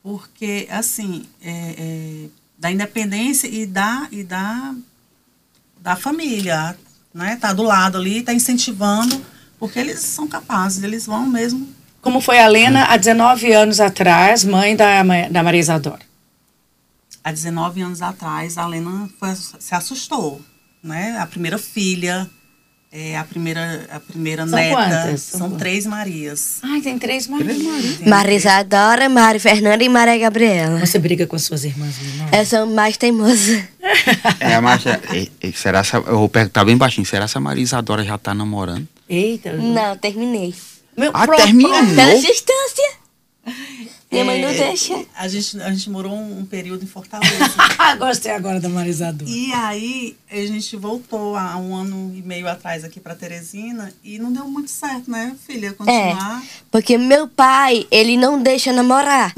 Porque, 0.03 0.67
assim, 0.69 1.25
é, 1.41 1.75
é, 1.79 2.29
da 2.59 2.73
independência 2.73 3.47
e 3.47 3.65
da, 3.65 4.09
e 4.11 4.25
da, 4.25 4.75
da 5.81 5.95
família, 5.95 6.77
né? 7.15 7.37
Tá 7.41 7.53
do 7.53 7.63
lado 7.63 7.99
ali, 7.99 8.23
tá 8.23 8.35
incentivando, 8.35 9.25
porque 9.63 9.79
eles 9.79 10.01
são 10.01 10.27
capazes, 10.27 10.83
eles 10.83 11.07
vão 11.07 11.25
mesmo. 11.25 11.69
Como 12.01 12.21
foi 12.21 12.41
a 12.41 12.49
Lena 12.49 12.87
há 12.87 12.97
19 12.97 13.53
anos 13.53 13.79
atrás, 13.79 14.43
mãe 14.45 14.75
da, 14.75 15.05
da 15.31 15.41
Maria 15.41 15.61
Isadora? 15.61 16.01
Há 17.23 17.31
19 17.31 17.81
anos 17.81 18.03
atrás, 18.03 18.59
a 18.59 18.67
Lena 18.67 19.09
foi- 19.21 19.37
se 19.37 19.73
assustou, 19.73 20.41
né? 20.83 21.17
A 21.21 21.27
primeira 21.29 21.59
filha, 21.59 22.29
é, 22.91 23.17
a 23.17 23.23
primeira, 23.23 23.87
a 23.89 24.01
primeira 24.01 24.45
São 24.49 24.59
neta. 24.59 24.75
quantas? 24.75 25.21
São 25.21 25.39
São 25.39 25.49
quantas? 25.51 25.59
três 25.61 25.87
Marias. 25.87 26.59
Ai, 26.65 26.81
tem 26.81 26.99
três 26.99 27.29
Marias. 27.29 28.01
Maria 28.05 28.35
Isadora, 28.37 29.09
Maria 29.09 29.41
Fernanda 29.41 29.85
e 29.85 29.89
Maria 29.89 30.19
Gabriela. 30.19 30.81
Você 30.85 30.99
briga 30.99 31.25
com 31.29 31.37
as 31.37 31.43
suas 31.45 31.63
irmãs 31.63 31.95
menores? 32.03 32.37
Eu 32.37 32.45
sou 32.47 32.67
mais 32.67 32.97
teimosa. 32.97 33.63
É, 34.41 34.61
mas 34.61 34.85
é, 34.87 35.01
é, 35.13 35.29
é, 35.49 35.53
será 35.53 35.79
essa, 35.79 35.99
eu 35.99 36.19
vou 36.19 36.29
perguntar 36.29 36.65
bem 36.65 36.77
baixinho, 36.77 37.07
será 37.07 37.27
essa 37.27 37.39
Maria 37.39 37.63
Isadora 37.63 38.03
já 38.03 38.19
tá 38.19 38.35
namorando? 38.35 38.89
Eita. 39.09 39.53
Não, 39.55 39.97
terminei. 39.97 40.55
Meu, 40.97 41.11
Ah, 41.15 41.27
pronto. 41.27 41.43
terminou? 41.43 41.73
Pela 41.95 42.15
distância. 42.19 43.03
Minha 44.11 44.25
mãe 44.27 44.41
não 44.43 44.49
É, 44.51 44.55
deixa. 44.55 45.05
A 45.17 45.27
gente, 45.27 45.61
a 45.63 45.71
gente 45.71 45.89
morou 45.91 46.13
um, 46.13 46.41
um 46.41 46.45
período 46.47 46.85
em 46.85 46.87
Fortaleza. 46.87 47.33
Gostei 47.99 48.31
agora 48.31 48.61
da 48.61 48.69
Maria 48.69 48.91
Isadora. 48.91 49.29
E 49.29 49.53
aí 49.55 50.17
a 50.31 50.37
gente 50.37 50.77
voltou 50.77 51.35
há 51.35 51.57
um 51.57 51.75
ano 51.75 52.13
e 52.15 52.21
meio 52.23 52.47
atrás 52.47 52.85
aqui 52.85 53.01
para 53.01 53.15
Teresina 53.15 53.93
e 54.05 54.19
não 54.19 54.31
deu 54.31 54.45
muito 54.47 54.71
certo, 54.71 55.11
né, 55.11 55.35
filha? 55.47 55.69
É, 55.69 55.73
Continuar. 55.73 56.43
porque 56.71 56.99
meu 56.99 57.27
pai, 57.27 57.87
ele 57.91 58.17
não 58.19 58.41
deixa 58.41 58.71
namorar. 58.73 59.35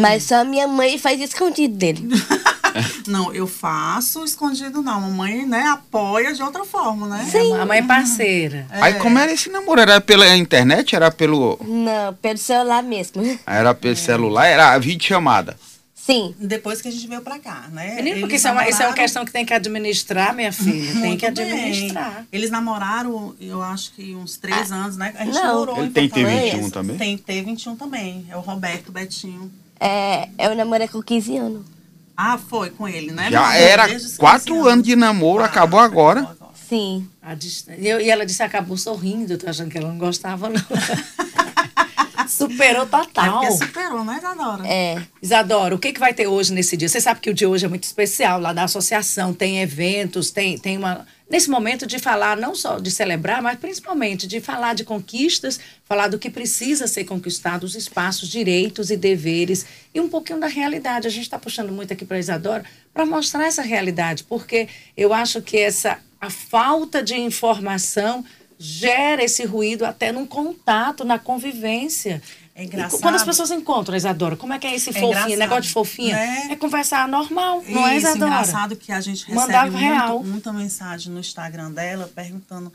Mas 0.00 0.22
só 0.24 0.42
minha 0.42 0.66
mãe 0.66 0.96
faz 0.98 1.20
escondido 1.20 1.76
dele. 1.76 2.08
Não, 3.06 3.32
eu 3.32 3.46
faço 3.46 4.24
escondido 4.24 4.82
não. 4.82 4.94
A 4.94 5.00
mamãe, 5.00 5.46
né, 5.46 5.66
apoia 5.68 6.32
de 6.32 6.42
outra 6.42 6.64
forma, 6.64 7.06
né? 7.06 7.26
A 7.60 7.66
mãe 7.66 7.78
é 7.78 7.82
parceira. 7.82 8.66
Aí 8.70 8.94
como 8.94 9.18
era 9.18 9.32
esse 9.32 9.50
namoro? 9.50 9.80
Era 9.80 10.00
pela 10.00 10.36
internet? 10.36 10.94
Era 10.94 11.10
pelo. 11.10 11.58
Não, 11.62 12.14
pelo 12.14 12.38
celular 12.38 12.82
mesmo. 12.82 13.22
Era 13.46 13.74
pelo 13.74 13.96
celular? 13.96 14.46
Era 14.46 14.78
vídeo 14.78 15.06
chamada. 15.06 15.56
Sim. 16.04 16.34
Depois 16.38 16.82
que 16.82 16.88
a 16.88 16.90
gente 16.90 17.06
veio 17.06 17.22
para 17.22 17.38
cá, 17.38 17.66
né? 17.72 17.96
Menino, 17.96 18.20
porque 18.20 18.36
isso 18.36 18.46
é, 18.46 18.52
uma, 18.52 18.68
isso 18.68 18.82
é 18.82 18.86
uma 18.86 18.88
namoraram 18.88 18.94
questão 18.94 19.24
que 19.24 19.32
tem 19.32 19.46
que 19.46 19.54
administrar, 19.54 20.34
minha 20.34 20.52
filha. 20.52 20.92
Tem 20.92 21.00
muito 21.00 21.20
que 21.20 21.30
bem. 21.30 21.52
administrar. 21.52 22.26
Eles 22.30 22.50
namoraram, 22.50 23.34
eu 23.40 23.62
acho 23.62 23.94
que 23.94 24.14
uns 24.14 24.36
três 24.36 24.70
anos, 24.70 24.98
né? 24.98 25.14
A 25.16 25.24
gente 25.24 25.34
não. 25.34 25.58
morou 25.60 25.78
Ele 25.78 25.86
em 25.86 25.90
tem 25.90 26.08
Fortaleza. 26.10 26.58
T21 26.58 26.70
também? 26.70 26.96
Tem 26.98 27.16
T21 27.18 27.78
também. 27.78 28.26
É 28.28 28.36
o 28.36 28.40
Roberto 28.40 28.92
Betinho. 28.92 29.50
É, 29.80 30.28
eu 30.38 30.54
namorei 30.54 30.88
com 30.88 31.02
15 31.02 31.36
anos. 31.38 31.73
Ah, 32.16 32.38
foi 32.38 32.70
com 32.70 32.86
ele, 32.86 33.10
né? 33.12 33.30
Já 33.30 33.40
Namorou 33.40 33.60
era 33.60 33.88
quatro 34.18 34.54
15 34.54 34.68
anos 34.68 34.84
de 34.84 34.94
namoro, 34.96 35.42
Ah, 35.42 35.46
acabou 35.46 35.80
agora. 35.80 36.36
Sim. 36.68 37.08
A 37.20 37.34
dist- 37.34 37.68
E 37.76 37.86
eu- 37.88 38.00
e 38.00 38.08
ela 38.10 38.24
disse 38.24 38.42
acabou 38.42 38.76
sorrindo, 38.76 39.36
tô 39.36 39.48
achando 39.48 39.70
que 39.70 39.76
ela 39.78 39.88
não 39.88 39.98
gostava, 39.98 40.48
não. 40.48 40.60
Superou 42.28 42.84
É 42.84 42.86
total. 42.86 43.40
porque 43.40 43.52
superou, 43.52 44.04
né, 44.04 44.16
Isadora? 44.18 44.66
É. 44.66 45.02
Isadora, 45.22 45.74
o 45.74 45.78
que, 45.78 45.92
que 45.92 46.00
vai 46.00 46.14
ter 46.14 46.26
hoje 46.26 46.52
nesse 46.52 46.76
dia? 46.76 46.88
Você 46.88 47.00
sabe 47.00 47.20
que 47.20 47.28
o 47.30 47.34
dia 47.34 47.48
hoje 47.48 47.66
é 47.66 47.68
muito 47.68 47.84
especial 47.84 48.40
lá 48.40 48.52
da 48.52 48.64
associação, 48.64 49.34
tem 49.34 49.60
eventos, 49.60 50.30
tem, 50.30 50.56
tem 50.58 50.78
uma. 50.78 51.06
Nesse 51.28 51.48
momento 51.48 51.86
de 51.86 51.98
falar, 51.98 52.36
não 52.36 52.54
só 52.54 52.78
de 52.78 52.90
celebrar, 52.90 53.40
mas 53.40 53.58
principalmente 53.58 54.26
de 54.26 54.40
falar 54.40 54.74
de 54.74 54.84
conquistas, 54.84 55.58
falar 55.84 56.08
do 56.08 56.18
que 56.18 56.28
precisa 56.28 56.86
ser 56.86 57.04
conquistado, 57.04 57.64
os 57.64 57.74
espaços, 57.74 58.28
direitos 58.28 58.90
e 58.90 58.96
deveres, 58.96 59.64
e 59.94 60.00
um 60.00 60.08
pouquinho 60.08 60.38
da 60.38 60.46
realidade. 60.46 61.06
A 61.06 61.10
gente 61.10 61.22
está 61.22 61.38
puxando 61.38 61.72
muito 61.72 61.92
aqui 61.92 62.04
para 62.04 62.18
Isadora 62.18 62.64
para 62.92 63.06
mostrar 63.06 63.46
essa 63.46 63.62
realidade, 63.62 64.24
porque 64.24 64.68
eu 64.96 65.14
acho 65.14 65.40
que 65.40 65.56
essa 65.58 65.98
a 66.20 66.30
falta 66.30 67.02
de 67.02 67.14
informação 67.14 68.24
gera 68.58 69.22
esse 69.22 69.44
ruído 69.44 69.84
até 69.84 70.10
num 70.10 70.26
contato, 70.26 71.04
na 71.04 71.18
convivência. 71.18 72.22
É 72.54 72.62
E 72.62 72.66
engraçado. 72.66 73.00
Quando 73.00 73.16
as 73.16 73.24
pessoas 73.24 73.50
encontram 73.50 73.94
a 73.94 73.96
Isadora, 73.96 74.36
como 74.36 74.52
é 74.52 74.58
que 74.58 74.66
é 74.66 74.74
esse 74.76 74.90
É 74.90 74.92
fofinho? 74.92 75.36
Negócio 75.38 75.62
de 75.62 75.70
fofinha? 75.72 76.14
né? 76.14 76.48
É 76.50 76.56
conversar 76.56 77.08
normal, 77.08 77.62
não 77.68 77.86
é, 77.86 77.96
Isso, 77.96 78.06
Isadora? 78.06 78.30
engraçado 78.30 78.76
que 78.76 78.92
a 78.92 79.00
gente 79.00 79.20
recebe 79.26 79.34
Mandar 79.34 79.70
muito- 79.70 79.78
real. 79.84 80.22
muita 80.22 80.52
mensagem 80.52 81.12
no 81.12 81.18
Instagram 81.18 81.72
dela 81.72 82.08
perguntando. 82.14 82.72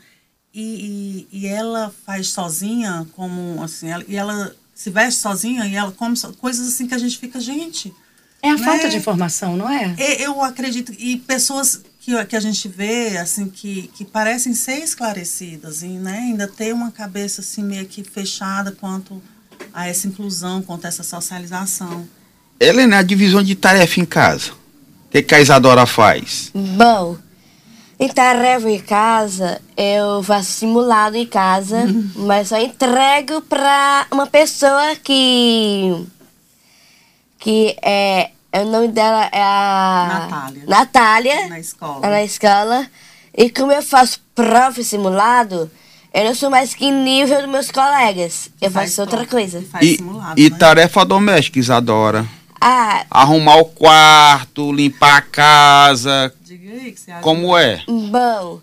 E, 0.52 1.26
e, 1.32 1.38
e 1.42 1.46
ela 1.46 1.94
faz 2.04 2.28
sozinha, 2.28 3.06
como 3.14 3.62
assim, 3.62 3.88
ela, 3.88 4.04
e 4.06 4.16
ela 4.16 4.54
se 4.74 4.90
veste 4.90 5.20
sozinha 5.20 5.64
e 5.66 5.74
ela 5.76 5.92
come 5.92 6.16
so- 6.16 6.32
coisas 6.34 6.66
assim 6.68 6.86
que 6.86 6.94
a 6.94 6.98
gente 6.98 7.16
fica, 7.18 7.38
gente. 7.40 7.94
É 8.42 8.50
a 8.50 8.56
né? 8.56 8.64
falta 8.64 8.88
de 8.88 8.96
informação, 8.96 9.56
não 9.56 9.68
é? 9.70 9.94
E- 9.98 10.22
Eu 10.22 10.42
acredito, 10.42 10.92
e 10.98 11.16
pessoas 11.18 11.80
que, 12.00 12.24
que 12.24 12.34
a 12.36 12.40
gente 12.40 12.66
vê, 12.68 13.16
assim, 13.18 13.48
que, 13.48 13.88
que 13.94 14.04
parecem 14.04 14.52
ser 14.52 14.78
esclarecidas, 14.82 15.82
e 15.82 15.88
né, 15.88 16.18
ainda 16.18 16.48
ter 16.48 16.74
uma 16.74 16.90
cabeça 16.90 17.40
assim 17.42 17.62
meio 17.62 17.86
que 17.86 18.02
fechada 18.02 18.72
quanto 18.72 19.22
a 19.72 19.88
essa 19.88 20.06
inclusão, 20.06 20.62
quanto 20.62 20.84
a 20.84 20.88
essa 20.88 21.02
socialização. 21.02 22.08
Helena, 22.58 22.98
a 22.98 23.02
divisão 23.02 23.42
de 23.42 23.54
tarefa 23.54 24.00
em 24.00 24.04
casa. 24.04 24.52
O 24.52 25.10
que, 25.10 25.22
que 25.22 25.34
a 25.34 25.40
Isadora 25.40 25.86
faz? 25.86 26.50
Bom, 26.54 27.16
em 27.98 28.08
tarefa 28.08 28.70
em 28.70 28.78
casa, 28.78 29.60
eu 29.76 30.22
faço 30.22 30.52
simulado 30.52 31.16
em 31.16 31.26
casa, 31.26 31.84
mas 32.16 32.48
só 32.48 32.58
entrego 32.58 33.42
pra 33.42 34.06
uma 34.10 34.26
pessoa 34.26 34.96
que. 34.96 36.06
que 37.38 37.76
é. 37.82 38.30
O 38.52 38.64
nome 38.64 38.88
dela 38.88 39.28
é 39.30 39.42
a. 39.42 40.28
Natália. 40.30 40.64
Natália. 40.66 41.48
Na 41.48 41.60
escola. 41.60 42.08
Na 42.08 42.24
escola. 42.24 42.86
E 43.36 43.50
como 43.50 43.70
eu 43.70 43.82
faço 43.82 44.18
prova 44.34 44.82
simulado, 44.82 45.70
eu 46.12 46.24
não 46.24 46.34
sou 46.34 46.50
mais 46.50 46.74
que 46.74 46.90
nível 46.90 47.40
dos 47.42 47.50
meus 47.50 47.70
colegas. 47.70 48.50
Eu 48.60 48.70
Faz 48.70 48.90
faço 48.90 49.00
outra 49.02 49.26
coisa. 49.26 49.58
e 49.60 49.64
Faz 49.64 49.86
E, 49.86 49.96
simulado, 49.96 50.40
e 50.40 50.50
né? 50.50 50.56
tarefa 50.58 51.04
doméstica, 51.04 51.58
Isadora. 51.58 52.26
Ah, 52.60 53.04
Arrumar 53.10 53.56
o 53.56 53.64
quarto, 53.64 54.70
limpar 54.72 55.16
a 55.16 55.22
casa. 55.22 56.34
Diga 56.42 56.72
aí 56.72 56.92
que 56.92 57.00
você 57.00 57.10
acha. 57.10 57.22
Como 57.22 57.56
é? 57.56 57.82
Bom, 57.88 58.60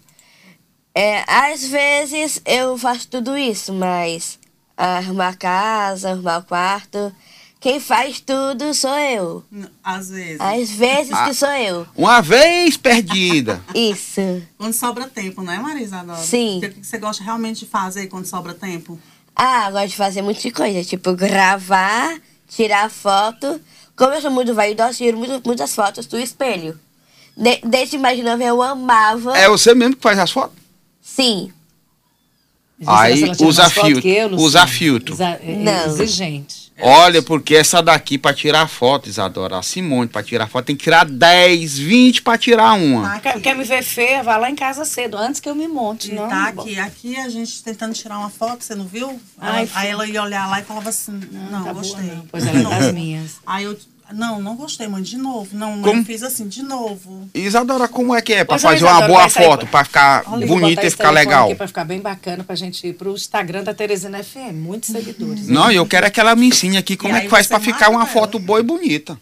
é, 0.93 1.23
às 1.27 1.65
vezes 1.67 2.41
eu 2.45 2.77
faço 2.77 3.07
tudo 3.07 3.35
isso, 3.37 3.73
mas 3.73 4.37
arrumar 4.75 5.29
a 5.29 5.33
casa, 5.35 6.11
arrumar 6.11 6.37
o 6.39 6.43
quarto, 6.43 7.11
quem 7.59 7.79
faz 7.79 8.19
tudo 8.19 8.73
sou 8.73 8.97
eu. 8.97 9.43
Às 9.83 10.09
vezes. 10.09 10.39
Às 10.39 10.69
vezes 10.71 11.11
Ah. 11.13 11.25
que 11.25 11.33
sou 11.33 11.49
eu. 11.49 11.87
Uma 11.95 12.21
vez 12.21 12.77
perdida. 12.77 13.61
Isso. 13.73 14.21
Quando 14.57 14.73
sobra 14.73 15.07
tempo, 15.07 15.41
né, 15.41 15.57
Marisa? 15.57 15.97
Adora? 15.99 16.19
Sim. 16.19 16.57
O 16.63 16.69
que 16.69 16.85
você 16.85 16.97
gosta 16.97 17.23
realmente 17.23 17.59
de 17.61 17.65
fazer 17.65 18.07
quando 18.07 18.25
sobra 18.25 18.53
tempo? 18.53 18.99
Ah, 19.35 19.67
eu 19.67 19.71
gosto 19.73 19.89
de 19.89 19.95
fazer 19.95 20.21
muita 20.21 20.51
coisa, 20.51 20.83
tipo 20.83 21.13
gravar, 21.13 22.17
tirar 22.47 22.89
foto. 22.89 23.59
Como 23.95 24.13
eu 24.13 24.21
sou 24.21 24.31
muito 24.31 24.53
vaidosa, 24.53 24.91
eu 24.91 24.95
tiro 24.95 25.17
muito- 25.17 25.41
muitas 25.45 25.73
fotos 25.73 26.05
do 26.05 26.17
espelho. 26.19 26.79
De, 27.35 27.59
desde 27.63 27.97
mais 27.97 28.23
nova 28.23 28.43
eu 28.43 28.61
amava. 28.63 29.37
É 29.37 29.47
você 29.47 29.73
mesmo 29.75 29.95
que 29.95 30.01
faz 30.01 30.17
as 30.19 30.31
fotos? 30.31 30.57
Sim. 31.01 31.51
Aí, 32.85 33.23
usa 33.41 33.69
filtro, 33.69 34.35
usa 34.37 34.67
filtro. 34.67 35.13
Exa- 35.15 35.39
é 35.41 35.55
Não. 35.55 35.85
Exigente. 35.87 36.66
Olha, 36.79 37.21
porque 37.23 37.55
essa 37.55 37.81
daqui 37.81 38.17
pra 38.17 38.33
tirar 38.33 38.67
foto, 38.67 39.09
Isadora, 39.09 39.57
a 39.57 39.63
Simone 39.63 40.07
pra 40.07 40.21
tirar 40.21 40.47
foto 40.47 40.65
tem 40.65 40.75
que 40.75 40.83
tirar 40.83 41.05
10, 41.05 41.77
20 41.79 42.21
pra 42.21 42.37
tirar 42.37 42.73
uma. 42.73 43.09
Tá 43.09 43.19
Quer, 43.19 43.29
aqui. 43.29 43.41
quer 43.41 43.55
me 43.55 43.63
ver 43.63 43.81
feia? 43.83 44.21
Vai 44.21 44.39
lá 44.39 44.49
em 44.49 44.55
casa 44.55 44.85
cedo, 44.85 45.17
antes 45.17 45.39
que 45.41 45.49
eu 45.49 45.55
me 45.55 45.67
monte. 45.67 46.11
E 46.11 46.15
não, 46.15 46.27
tá 46.29 46.51
bom. 46.51 46.61
aqui. 46.61 46.79
Aqui 46.79 47.15
a 47.17 47.29
gente 47.29 47.63
tentando 47.63 47.93
tirar 47.93 48.19
uma 48.19 48.29
foto, 48.29 48.63
você 48.63 48.75
não 48.75 48.85
viu? 48.85 49.19
Ai, 49.39 49.63
Ela- 49.63 49.69
aí 49.73 49.89
ela 49.89 50.07
ia 50.07 50.21
olhar 50.21 50.47
lá 50.47 50.59
e 50.59 50.63
falava 50.63 50.89
assim, 50.89 51.19
não, 51.31 51.63
tá 51.63 51.73
boa, 51.73 51.73
gostei. 51.73 52.03
não. 52.11 52.25
Pois 52.31 52.45
ela 52.45 52.59
é 52.59 52.63
das 52.79 52.93
minhas. 52.93 53.31
Aí 53.45 53.63
eu, 53.63 53.75
Não, 54.13 54.41
não 54.41 54.55
gostei, 54.55 54.87
mãe, 54.87 55.01
de 55.03 55.17
novo. 55.17 55.49
Não, 55.55 55.81
Como? 55.81 55.99
eu 56.01 56.05
fiz 56.05 56.23
assim, 56.23 56.47
de 56.47 56.63
novo. 56.63 57.29
Isadora, 57.33 57.87
como 57.87 58.15
é 58.15 58.21
que 58.21 58.33
é? 58.33 58.39
É, 58.39 58.57
fazer 58.57 58.83
uma 58.85 59.05
boa 59.07 59.27
foto, 59.29 59.59
pra- 59.67 59.69
pra 59.79 59.83
ficar 59.83 60.23
Olha, 60.27 60.47
bonita 60.47 60.85
e 60.85 60.89
ficar 60.89 61.11
legal. 61.11 61.47
Aqui 61.47 61.55
pra 61.55 61.67
ficar 61.67 61.83
bem 61.83 61.99
bacana 61.99 62.43
pra 62.43 62.55
gente 62.55 62.87
ir 62.87 62.93
pro 62.93 63.13
Instagram 63.13 63.63
da 63.63 63.73
Teresina 63.73 64.23
FM. 64.23 64.53
Muitos 64.55 64.89
seguidores. 64.91 65.47
Não, 65.47 65.71
eu 65.71 65.85
quero 65.85 66.05
é 66.05 66.09
que 66.09 66.19
ela 66.19 66.35
me 66.35 66.47
ensine 66.47 66.77
aqui 66.77 66.95
como 66.95 67.13
E 67.15 67.17
é 67.17 67.21
que 67.21 67.29
faz 67.29 67.47
pra 67.47 67.59
ficar 67.59 67.89
uma 67.89 67.99
marca 67.99 68.13
foto 68.13 68.39
boa 68.39 68.59
e 68.59 68.63
bonita. 68.63 69.19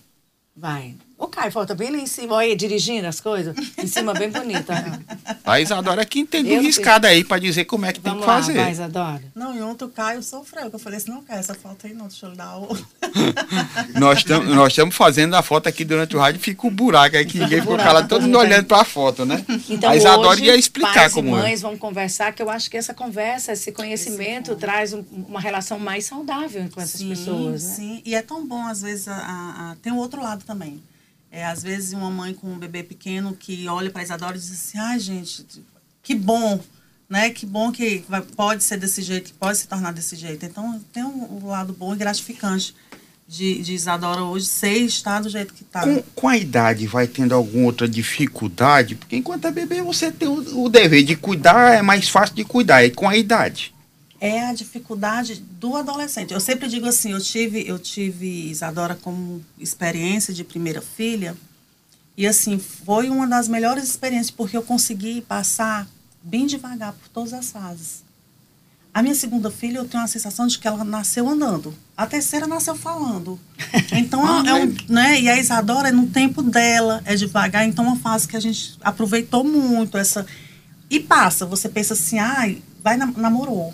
Vai. 0.55 0.95
O 1.17 1.27
Caio 1.27 1.49
falta 1.51 1.73
bem 1.73 1.91
lá 1.91 1.97
em 1.97 2.05
cima, 2.07 2.35
olha 2.35 2.47
aí, 2.49 2.55
dirigindo 2.55 3.07
as 3.07 3.21
coisas. 3.21 3.55
Em 3.77 3.87
cima, 3.87 4.13
bem 4.13 4.29
bonita. 4.29 4.73
A 5.45 5.61
Isadora 5.61 6.01
é 6.01 6.05
que 6.05 6.19
entende 6.19 6.53
riscado 6.57 7.07
aí 7.07 7.23
pra 7.23 7.39
dizer 7.39 7.63
como 7.65 7.85
é 7.85 7.93
que 7.93 7.99
tem 8.01 8.11
Vamos 8.11 8.25
que 8.25 8.29
lá, 8.31 8.37
fazer. 8.41 8.53
vai, 8.53 8.71
Isadora. 8.71 9.21
Não, 9.33 9.55
e 9.55 9.61
ontem 9.61 9.85
o 9.85 9.89
Caio 9.89 10.21
sofreu, 10.21 10.69
que 10.69 10.75
eu 10.75 10.79
falei 10.79 10.97
assim, 10.97 11.11
não 11.11 11.23
quero 11.23 11.39
essa 11.39 11.53
foto 11.55 11.87
aí 11.87 11.93
não, 11.93 12.07
deixa 12.07 12.25
eu 12.25 12.35
dar 12.35 12.57
o... 12.57 12.67
Nós 14.55 14.69
estamos 14.69 14.95
fazendo 14.95 15.35
a 15.35 15.41
foto 15.41 15.67
aqui 15.67 15.85
durante 15.85 16.15
o 16.15 16.19
rádio 16.19 16.39
fica 16.41 16.67
um 16.67 16.69
buraco 16.69 17.15
aí 17.15 17.25
que 17.25 17.39
ninguém 17.39 17.61
ficou 17.61 17.77
calado, 17.77 18.07
todo 18.07 18.23
mundo 18.23 18.37
olhando 18.37 18.65
pra 18.65 18.83
foto, 18.83 19.25
né? 19.25 19.43
Então, 19.69 19.89
a 19.91 19.95
Isadora 19.95 20.29
hoje, 20.29 20.45
ia 20.45 20.55
explicar 20.55 20.93
pais 20.93 21.13
como 21.13 21.29
e 21.29 21.31
é. 21.39 21.41
mães 21.43 21.61
vão 21.61 21.77
conversar, 21.77 22.33
que 22.33 22.41
eu 22.41 22.49
acho 22.49 22.69
que 22.69 22.75
essa 22.77 22.93
conversa, 22.93 23.53
esse 23.53 23.71
conhecimento 23.71 24.55
traz 24.55 24.93
um- 24.93 25.03
uma 25.27 25.39
relação 25.39 25.79
mais 25.79 26.05
saudável 26.05 26.67
com 26.73 26.81
essas 26.81 26.99
sim, 26.99 27.09
pessoas, 27.09 27.63
né? 27.63 27.73
Sim, 27.75 28.01
e 28.05 28.13
é 28.15 28.21
tão 28.21 28.45
bom, 28.45 28.65
às 28.67 28.81
vezes, 28.81 29.07
a, 29.07 29.15
a- 29.15 29.71
a- 29.71 29.75
tem 29.81 29.93
o 29.93 29.97
outro 29.97 30.21
lado 30.21 30.43
também. 30.43 30.81
É, 31.35 31.45
às 31.45 31.61
vezes, 31.61 31.91
uma 31.91 32.09
mãe 32.09 32.33
com 32.33 32.47
um 32.47 32.57
bebê 32.57 32.81
pequeno 32.81 33.35
que 33.37 33.67
olha 33.67 33.91
para 33.91 34.01
Isadora 34.01 34.37
e 34.37 34.39
diz 34.39 34.49
assim, 34.53 34.77
ai, 34.77 34.97
gente, 35.01 35.45
que 36.01 36.15
bom, 36.15 36.61
né? 37.09 37.29
Que 37.29 37.45
bom 37.45 37.73
que 37.73 38.05
vai- 38.07 38.21
pode 38.21 38.63
ser 38.63 38.77
desse 38.77 39.01
jeito, 39.01 39.33
que 39.33 39.37
pode 39.37 39.57
se 39.57 39.67
tornar 39.67 39.91
desse 39.91 40.15
jeito. 40.15 40.45
Então, 40.45 40.81
tem 40.93 41.03
um, 41.03 41.43
um 41.43 41.47
lado 41.47 41.73
bom 41.73 41.93
e 41.93 41.97
gratificante 41.97 42.73
de, 43.27 43.61
de 43.61 43.73
Isadora 43.73 44.23
hoje 44.23 44.45
ser 44.45 44.77
e 44.77 44.85
estar 44.85 45.19
do 45.19 45.27
jeito 45.27 45.53
que 45.53 45.63
está. 45.63 45.81
Com, 45.81 46.01
com 46.15 46.29
a 46.29 46.37
idade, 46.37 46.87
vai 46.87 47.05
tendo 47.05 47.35
alguma 47.35 47.65
outra 47.65 47.85
dificuldade? 47.85 48.95
Porque 48.95 49.17
enquanto 49.17 49.45
é 49.45 49.51
bebê, 49.51 49.81
você 49.81 50.13
tem 50.13 50.29
o, 50.29 50.63
o 50.63 50.69
dever 50.69 51.03
de 51.03 51.17
cuidar, 51.17 51.73
é 51.73 51.81
mais 51.81 52.07
fácil 52.07 52.33
de 52.33 52.45
cuidar. 52.45 52.85
E 52.85 52.91
com 52.91 53.09
a 53.09 53.17
idade? 53.17 53.74
É 54.19 54.45
a 54.47 54.53
dificuldade 54.53 55.35
do 55.59 55.75
adolescente. 55.75 56.33
Eu 56.33 56.39
sempre 56.39 56.67
digo 56.67 56.87
assim, 56.87 57.11
eu 57.11 57.21
tive, 57.21 57.67
eu 57.67 57.77
tive 57.77 58.49
Isadora 58.49 58.95
como 58.95 59.43
experiência 59.59 60.33
de 60.33 60.43
primeira 60.43 60.81
filha, 60.81 61.35
e 62.17 62.25
assim, 62.25 62.57
foi 62.57 63.09
uma 63.09 63.27
das 63.27 63.47
melhores 63.47 63.83
experiências, 63.83 64.31
porque 64.31 64.55
eu 64.55 64.63
consegui 64.63 65.21
passar 65.21 65.87
bem 66.23 66.45
devagar 66.47 66.93
por 66.93 67.09
todas 67.09 67.33
as 67.33 67.51
fases. 67.51 68.03
A 68.93 69.01
minha 69.01 69.13
segunda 69.13 69.51
filha, 69.51 69.79
eu 69.79 69.85
tenho 69.85 70.01
a 70.01 70.07
sensação 70.07 70.47
de 70.47 70.57
que 70.57 70.65
ela 70.65 70.85
nasceu 70.85 71.27
andando. 71.27 71.75
A 71.97 72.07
terceira 72.07 72.47
nasceu 72.47 72.75
falando. 72.75 73.37
Então, 73.91 74.25
é 74.47 74.53
um, 74.53 74.73
né? 74.87 75.19
E 75.21 75.29
a 75.29 75.37
Isadora 75.37 75.89
é 75.89 75.91
no 75.91 76.07
tempo 76.07 76.41
dela, 76.41 77.01
é 77.05 77.13
devagar. 77.15 77.67
Então, 77.67 77.83
é 77.83 77.87
uma 77.89 77.97
fase 77.99 78.25
que 78.27 78.37
a 78.37 78.39
gente 78.39 78.77
aproveitou 78.81 79.43
muito. 79.43 79.97
essa 79.97 80.25
E 80.89 80.99
passa, 81.01 81.45
você 81.45 81.67
pensa 81.67 81.93
assim, 81.93 82.17
ai, 82.19 82.61
vai, 82.81 82.95
nam- 82.95 83.13
namorou. 83.17 83.73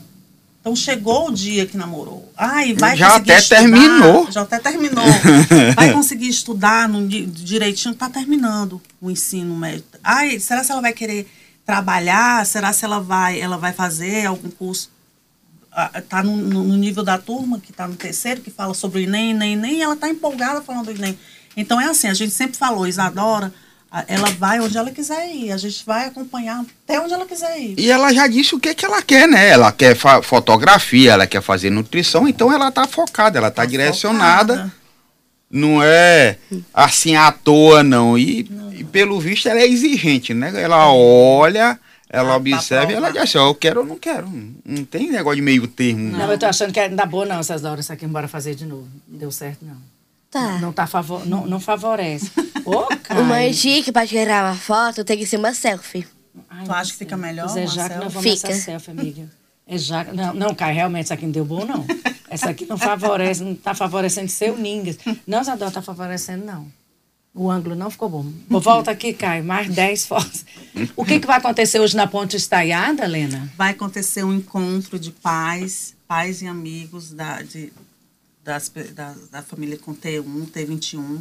Então, 0.62 0.76
chegou 0.76 1.30
o 1.30 1.34
dia 1.34 1.65
que 1.65 1.76
namorou. 1.76 2.32
Ai, 2.38 2.74
vai 2.76 2.95
Já 2.95 3.08
conseguir 3.13 3.32
até 3.32 3.41
estudar, 3.41 3.60
terminou. 3.62 4.32
Já 4.32 4.41
até 4.41 4.60
terminou. 4.60 5.06
vai 5.76 5.91
conseguir 5.91 6.30
estudar 6.30 6.88
no, 6.88 7.08
di- 7.08 7.26
direitinho, 7.26 7.95
tá 7.95 8.08
terminando 8.10 8.80
o 9.02 9.10
ensino 9.10 9.56
médio. 9.58 9.84
Ai, 10.04 10.39
será 10.39 10.63
se 10.63 10.71
ela 10.71 10.82
vai 10.82 10.93
querer 10.93 11.28
trabalhar? 11.65 12.45
Será 12.45 12.71
se 12.74 12.86
ela 12.86 13.00
vai, 13.00 13.39
ela 13.41 13.58
vai 13.58 13.74
fazer 13.74 14.28
algum 14.28 14.52
curso? 14.52 14.89
ah, 15.71 16.02
tá 16.08 16.21
no, 16.21 16.36
no- 16.38 16.78
nível 16.78 17.04
da 17.04 17.17
turma, 17.17 17.60
que 17.60 17.71
está 17.71 17.88
no 17.88 17.95
terceiro, 17.95 18.41
que 18.41 18.52
fala 18.52 18.74
sobre 18.74 19.00
o 19.00 19.04
Enem, 19.04 19.32
Enem, 19.32 19.54
Enem, 19.54 19.78
e 19.78 19.82
ela 19.82 19.93
está 19.95 20.10
empolgada 20.10 20.62
falando 20.62 20.86
do 20.86 20.91
Enem. 20.91 21.17
Então 21.56 21.80
é 21.82 21.86
assim, 21.86 22.08
a 22.08 22.13
gente 22.13 22.34
sempre 22.34 22.58
falou, 22.58 22.86
Isadora, 22.88 23.54
ela 24.08 24.30
vai 24.32 24.60
onde 24.62 24.78
ela 24.78 24.90
quiser 24.92 25.30
ir, 25.34 25.52
a 25.52 25.58
gente 25.58 25.86
vai 25.86 26.06
acompanhar 26.08 26.64
até 26.84 27.00
onde 27.00 27.14
ela 27.14 27.26
quiser 27.26 27.60
ir. 27.60 27.76
E 27.78 27.92
ela 27.92 28.14
já 28.14 28.26
disse 28.28 28.56
o 28.56 28.60
que, 28.60 28.74
que 28.74 28.86
ela 28.86 29.02
quer, 29.02 29.28
né? 29.28 29.50
Ela 29.50 29.72
quer 29.72 29.96
fa- 29.96 30.22
fotografia, 30.22 31.12
ela 31.12 31.28
quer 31.28 31.42
fazer 31.42 31.70
nutrição, 31.70 32.28
então 32.28 32.52
ela 32.54 32.72
tá 32.72 32.88
focada, 32.88 33.38
ela 33.38 33.52
tá, 33.52 33.64
Tá 33.64 33.66
direcionada. 33.66 34.54
focada. 34.54 34.82
Não 35.54 35.84
é 35.84 36.38
assim 36.74 37.16
à 37.18 37.30
toa, 37.32 37.84
não. 37.84 38.18
E, 38.18 38.50
e 38.78 38.84
pelo 38.86 39.20
visto 39.20 39.50
ela 39.50 39.60
é 39.60 39.68
exigente, 39.68 40.34
né? 40.34 40.54
Ela 40.56 40.90
olha, 40.94 41.78
ela 42.10 42.34
Ah, 42.34 42.38
observa 42.38 42.90
e 42.92 42.96
ela 42.96 43.10
diz 43.12 43.22
assim, 43.24 43.38
ó, 43.38 43.50
eu 43.50 43.56
quero 43.56 43.82
ou 43.82 43.86
não 43.86 43.98
quero. 43.98 44.32
Não 44.66 44.86
tem 44.86 45.10
negócio 45.12 45.36
de 45.36 45.42
meio 45.42 45.68
termo. 45.68 46.16
Não, 46.18 46.32
eu 46.32 46.38
tô 46.40 46.46
achando 46.46 46.72
que 46.72 46.88
não 46.88 46.96
dá 46.96 47.06
boa 47.06 47.26
não 47.26 47.40
essas 47.40 47.66
horas 47.66 47.84
isso 47.84 47.92
aqui, 47.92 48.06
embora 48.06 48.30
fazer 48.30 48.56
de 48.56 48.66
novo. 48.66 48.88
Não 49.06 49.18
deu 49.20 49.32
certo, 49.32 49.66
não. 49.66 49.76
Tá. 50.32 50.58
Não, 50.60 50.72
tá 50.72 50.88
favor, 50.88 51.26
não, 51.28 51.46
não 51.46 51.60
favorece. 51.60 52.32
Ô, 52.65 52.84
cara. 53.04 53.21
Uma 53.21 53.50
dica 53.50 53.91
pra 53.91 54.06
tirar 54.08 54.45
uma 54.45 54.56
foto 54.56 55.04
tem 55.04 55.17
que 55.17 55.26
ser 55.26 55.38
uma 55.38 55.54
selfie. 55.54 56.06
Ai, 56.50 56.65
Tu 56.65 56.71
acha 56.71 56.91
que 56.91 56.97
fica 56.97 57.17
melhor 57.17 57.47
Pois 57.47 57.58
é, 57.58 57.67
já 57.67 57.89
que 57.89 57.95
selfie? 57.95 58.10
vamos 58.13 58.26
nessa 58.26 58.47
Fica. 58.47 58.60
selfie, 58.60 58.91
amiga. 58.91 59.30
É 59.67 59.78
já, 59.78 60.04
não, 60.06 60.34
não, 60.34 60.56
Caio, 60.56 60.76
realmente 60.76 61.06
isso 61.06 61.13
aqui 61.13 61.26
não 61.26 61.32
deu 61.32 61.45
bom, 61.45 61.65
não. 61.65 61.86
Essa 62.30 62.50
aqui 62.50 62.65
não 62.65 62.78
favorece, 62.78 63.43
não 63.43 63.56
tá 63.56 63.74
favorecendo 63.74 64.30
seu 64.30 64.58
ningas. 64.58 64.97
Não, 65.26 65.43
Zador, 65.43 65.71
tá 65.71 65.82
favorecendo, 65.82 66.45
não. 66.45 66.67
O 67.34 67.50
ângulo 67.50 67.76
não 67.76 67.89
ficou 67.89 68.10
bom. 68.10 68.26
Volta 68.50 68.91
aqui, 68.91 69.13
Caio, 69.13 69.43
mais 69.43 69.69
10 69.74 70.06
fotos. 70.06 70.43
O 70.97 71.06
que, 71.06 71.19
que 71.19 71.28
vai 71.28 71.38
acontecer 71.38 71.80
hoje 71.80 71.95
na 71.95 72.06
Ponte 72.06 72.36
Estaiada, 72.36 73.06
Lena? 73.08 73.50
Vai 73.58 73.71
acontecer 73.71 74.24
um 74.26 74.34
encontro 74.34 75.00
de 75.00 75.12
pais, 75.12 75.95
pais 76.08 76.41
e 76.41 76.47
amigos 76.47 77.12
da, 77.13 77.41
de, 77.41 77.71
das 78.43 78.69
da, 78.93 79.15
da 79.32 79.41
família 79.41 79.78
com 79.78 79.95
T1, 79.95 80.47
T21. 80.47 81.19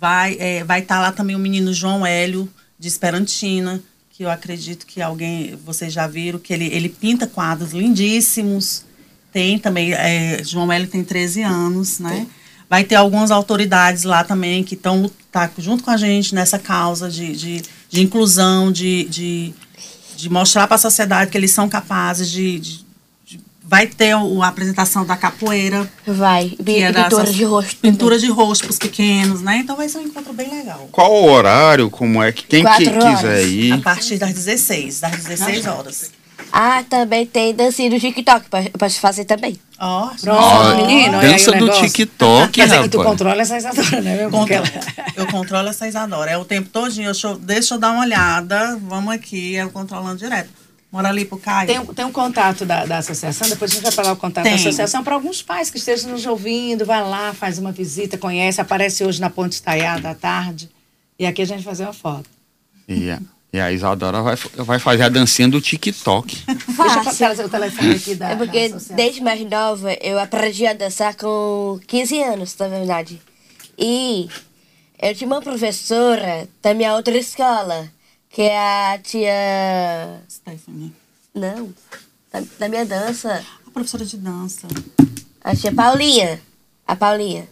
Vai 0.00 0.32
estar 0.32 0.44
é, 0.44 0.64
vai 0.64 0.82
tá 0.82 0.98
lá 0.98 1.12
também 1.12 1.36
o 1.36 1.38
menino 1.38 1.74
João 1.74 2.06
Hélio, 2.06 2.48
de 2.78 2.88
Esperantina, 2.88 3.82
que 4.10 4.22
eu 4.22 4.30
acredito 4.30 4.86
que 4.86 5.02
alguém, 5.02 5.58
vocês 5.64 5.92
já 5.92 6.06
viram, 6.06 6.38
que 6.38 6.54
ele, 6.54 6.64
ele 6.66 6.88
pinta 6.88 7.26
quadros 7.26 7.72
lindíssimos. 7.72 8.84
Tem 9.30 9.58
também, 9.58 9.92
é, 9.92 10.42
João 10.42 10.72
Hélio 10.72 10.88
tem 10.88 11.04
13 11.04 11.42
anos, 11.42 11.98
né? 11.98 12.26
Vai 12.68 12.84
ter 12.84 12.94
algumas 12.94 13.30
autoridades 13.30 14.04
lá 14.04 14.24
também 14.24 14.64
que 14.64 14.74
estão 14.74 15.10
tá 15.30 15.50
junto 15.58 15.84
com 15.84 15.90
a 15.90 15.96
gente 15.96 16.34
nessa 16.34 16.58
causa 16.58 17.10
de, 17.10 17.36
de, 17.36 17.62
de 17.90 18.00
inclusão, 18.00 18.72
de, 18.72 19.04
de, 19.04 19.52
de 20.16 20.30
mostrar 20.30 20.66
para 20.66 20.76
a 20.76 20.78
sociedade 20.78 21.30
que 21.30 21.36
eles 21.36 21.50
são 21.50 21.68
capazes 21.68 22.30
de. 22.30 22.58
de- 22.58 22.78
de- 22.78 22.89
vai 23.70 23.86
ter 23.86 24.16
o- 24.16 24.42
a 24.42 24.48
apresentação 24.48 25.06
da 25.06 25.16
capoeira, 25.16 25.88
Vai. 26.04 26.48
que 26.64 26.82
é 26.82 26.90
da 26.90 27.04
Pintura 27.04 27.22
asso- 27.22 27.32
de 27.32 27.44
rosto. 27.44 27.76
Pintura 27.76 28.18
de 28.18 28.28
rosto 28.28 28.62
para 28.64 28.72
os 28.72 28.78
pequenos, 28.78 29.40
né? 29.42 29.58
Então 29.58 29.76
vai 29.76 29.88
ser 29.88 29.98
um 29.98 30.02
encontro 30.02 30.32
bem 30.32 30.50
legal. 30.50 30.88
Qual 30.90 31.12
o 31.12 31.30
horário, 31.30 31.88
como 31.88 32.20
é 32.20 32.32
que 32.32 32.42
quem 32.42 32.64
que 32.64 32.90
quiser 32.90 33.36
A 33.36 33.42
ir? 33.42 33.80
partir 33.80 34.18
das 34.18 34.32
16, 34.34 34.98
das 34.98 35.12
16 35.12 35.66
horas. 35.66 36.10
Ah, 36.52 36.82
também 36.90 37.24
tem 37.26 37.54
dancinha 37.54 37.88
do 37.90 38.00
TikTok. 38.00 38.48
pra- 38.50 38.64
posso 38.76 38.98
fazer 38.98 39.24
também. 39.24 39.56
Ó, 39.78 40.08
Pronto, 40.20 40.40
Ó, 40.42 40.74
menino, 40.74 41.18
olha 41.18 41.28
aí 41.28 41.32
dança 41.32 41.50
o 41.50 41.54
do 41.54 41.64
negócio. 41.66 41.82
TikTok, 41.86 42.52
Quer 42.52 42.64
dizer 42.64 42.82
que 42.82 42.88
tu 42.88 42.98
rapaz. 42.98 43.10
controla 43.12 43.40
essa 43.42 43.56
Isadora, 43.56 44.00
né? 44.00 44.16
meu? 44.16 44.30
Porque 44.30 44.56
Controlo. 44.56 44.84
ela- 44.96 45.04
Eu 45.16 45.26
controlo 45.28 45.68
essa 45.68 45.86
Isadora. 45.86 46.30
É 46.32 46.36
o 46.36 46.44
tempo 46.44 46.68
todinho. 46.70 47.08
Eu 47.10 47.14
show, 47.14 47.36
deixa 47.36 47.74
eu 47.74 47.78
dar 47.78 47.92
uma 47.92 48.02
olhada. 48.02 48.76
Vamos 48.82 49.14
aqui, 49.14 49.54
eu 49.54 49.70
controlando 49.70 50.16
direto. 50.16 50.48
Mora 50.92 51.08
ali 51.08 51.24
pro 51.24 51.38
Caio. 51.38 51.66
Tem, 51.68 51.78
um- 51.78 51.86
tem 51.86 52.04
um 52.04 52.10
contato 52.12 52.64
da, 52.66 52.84
da 52.84 52.98
associação, 52.98 53.48
depois 53.48 53.70
a 53.70 53.74
gente 53.74 53.82
vai 53.84 53.92
falar 53.92 54.12
o 54.12 54.16
contato 54.16 54.44
da 54.44 54.50
Tem. 54.50 54.58
associação 54.58 55.04
para 55.04 55.14
alguns 55.14 55.40
pais 55.40 55.70
que 55.70 55.78
estejam 55.78 56.10
nos 56.10 56.26
ouvindo, 56.26 56.84
vai 56.84 57.00
lá, 57.02 57.32
faz 57.32 57.58
uma 57.58 57.70
visita, 57.70 58.18
conhece, 58.18 58.60
aparece 58.60 59.04
hoje 59.04 59.20
na 59.20 59.30
Ponte 59.30 59.52
Estaiada 59.52 60.10
à 60.10 60.14
tarde. 60.14 60.68
E 61.18 61.26
aqui 61.26 61.42
a 61.42 61.44
gente 61.44 61.58
vai 61.62 61.72
fazer 61.74 61.84
uma 61.84 61.92
foto. 61.92 62.28
E 62.88 63.08
a, 63.10 63.20
e 63.52 63.60
a 63.60 63.70
Isadora 63.70 64.20
vai, 64.20 64.34
vai 64.56 64.78
fazer 64.80 65.04
a 65.04 65.08
dancinha 65.08 65.48
do 65.48 65.60
TikTok. 65.60 66.38
Deixa 67.04 67.34
eu 67.34 67.46
o 67.46 67.48
telefone 67.48 67.94
aqui 67.94 68.14
da, 68.16 68.30
É 68.30 68.36
porque 68.36 68.68
da 68.70 68.78
desde 68.96 69.20
mais 69.22 69.40
nova 69.48 69.92
eu 70.00 70.18
aprendi 70.18 70.66
a 70.66 70.72
dançar 70.72 71.14
com 71.14 71.78
15 71.86 72.20
anos, 72.22 72.56
na 72.58 72.66
verdade. 72.66 73.20
E 73.78 74.28
eu 75.00 75.14
tinha 75.14 75.28
uma 75.28 75.40
professora 75.40 76.48
da 76.62 76.74
minha 76.74 76.94
outra 76.94 77.16
escola, 77.16 77.88
que 78.30 78.42
é 78.42 78.92
a 78.94 78.98
tia. 78.98 80.22
Stephanie. 80.30 80.92
Não, 81.34 81.70
da, 82.32 82.42
da 82.58 82.68
minha 82.68 82.84
dança, 82.84 83.42
A 83.66 83.70
professora 83.70 84.04
de 84.04 84.16
dança. 84.16 84.66
a 85.42 85.54
tia 85.54 85.72
Paulinha. 85.72 86.40
A 86.86 86.96
Paulinha. 86.96 87.48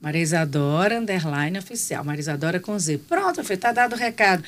Maria 0.01 0.23
Isadora, 0.23 0.99
underline 0.99 1.59
oficial. 1.59 2.05
Maria 2.05 2.21
Isadora 2.21 2.61
com 2.61 2.79
Z. 2.79 2.99
Pronto, 3.09 3.43
filho, 3.43 3.59
tá 3.59 3.73
dado 3.73 3.95
o 3.95 3.99
recado. 3.99 4.43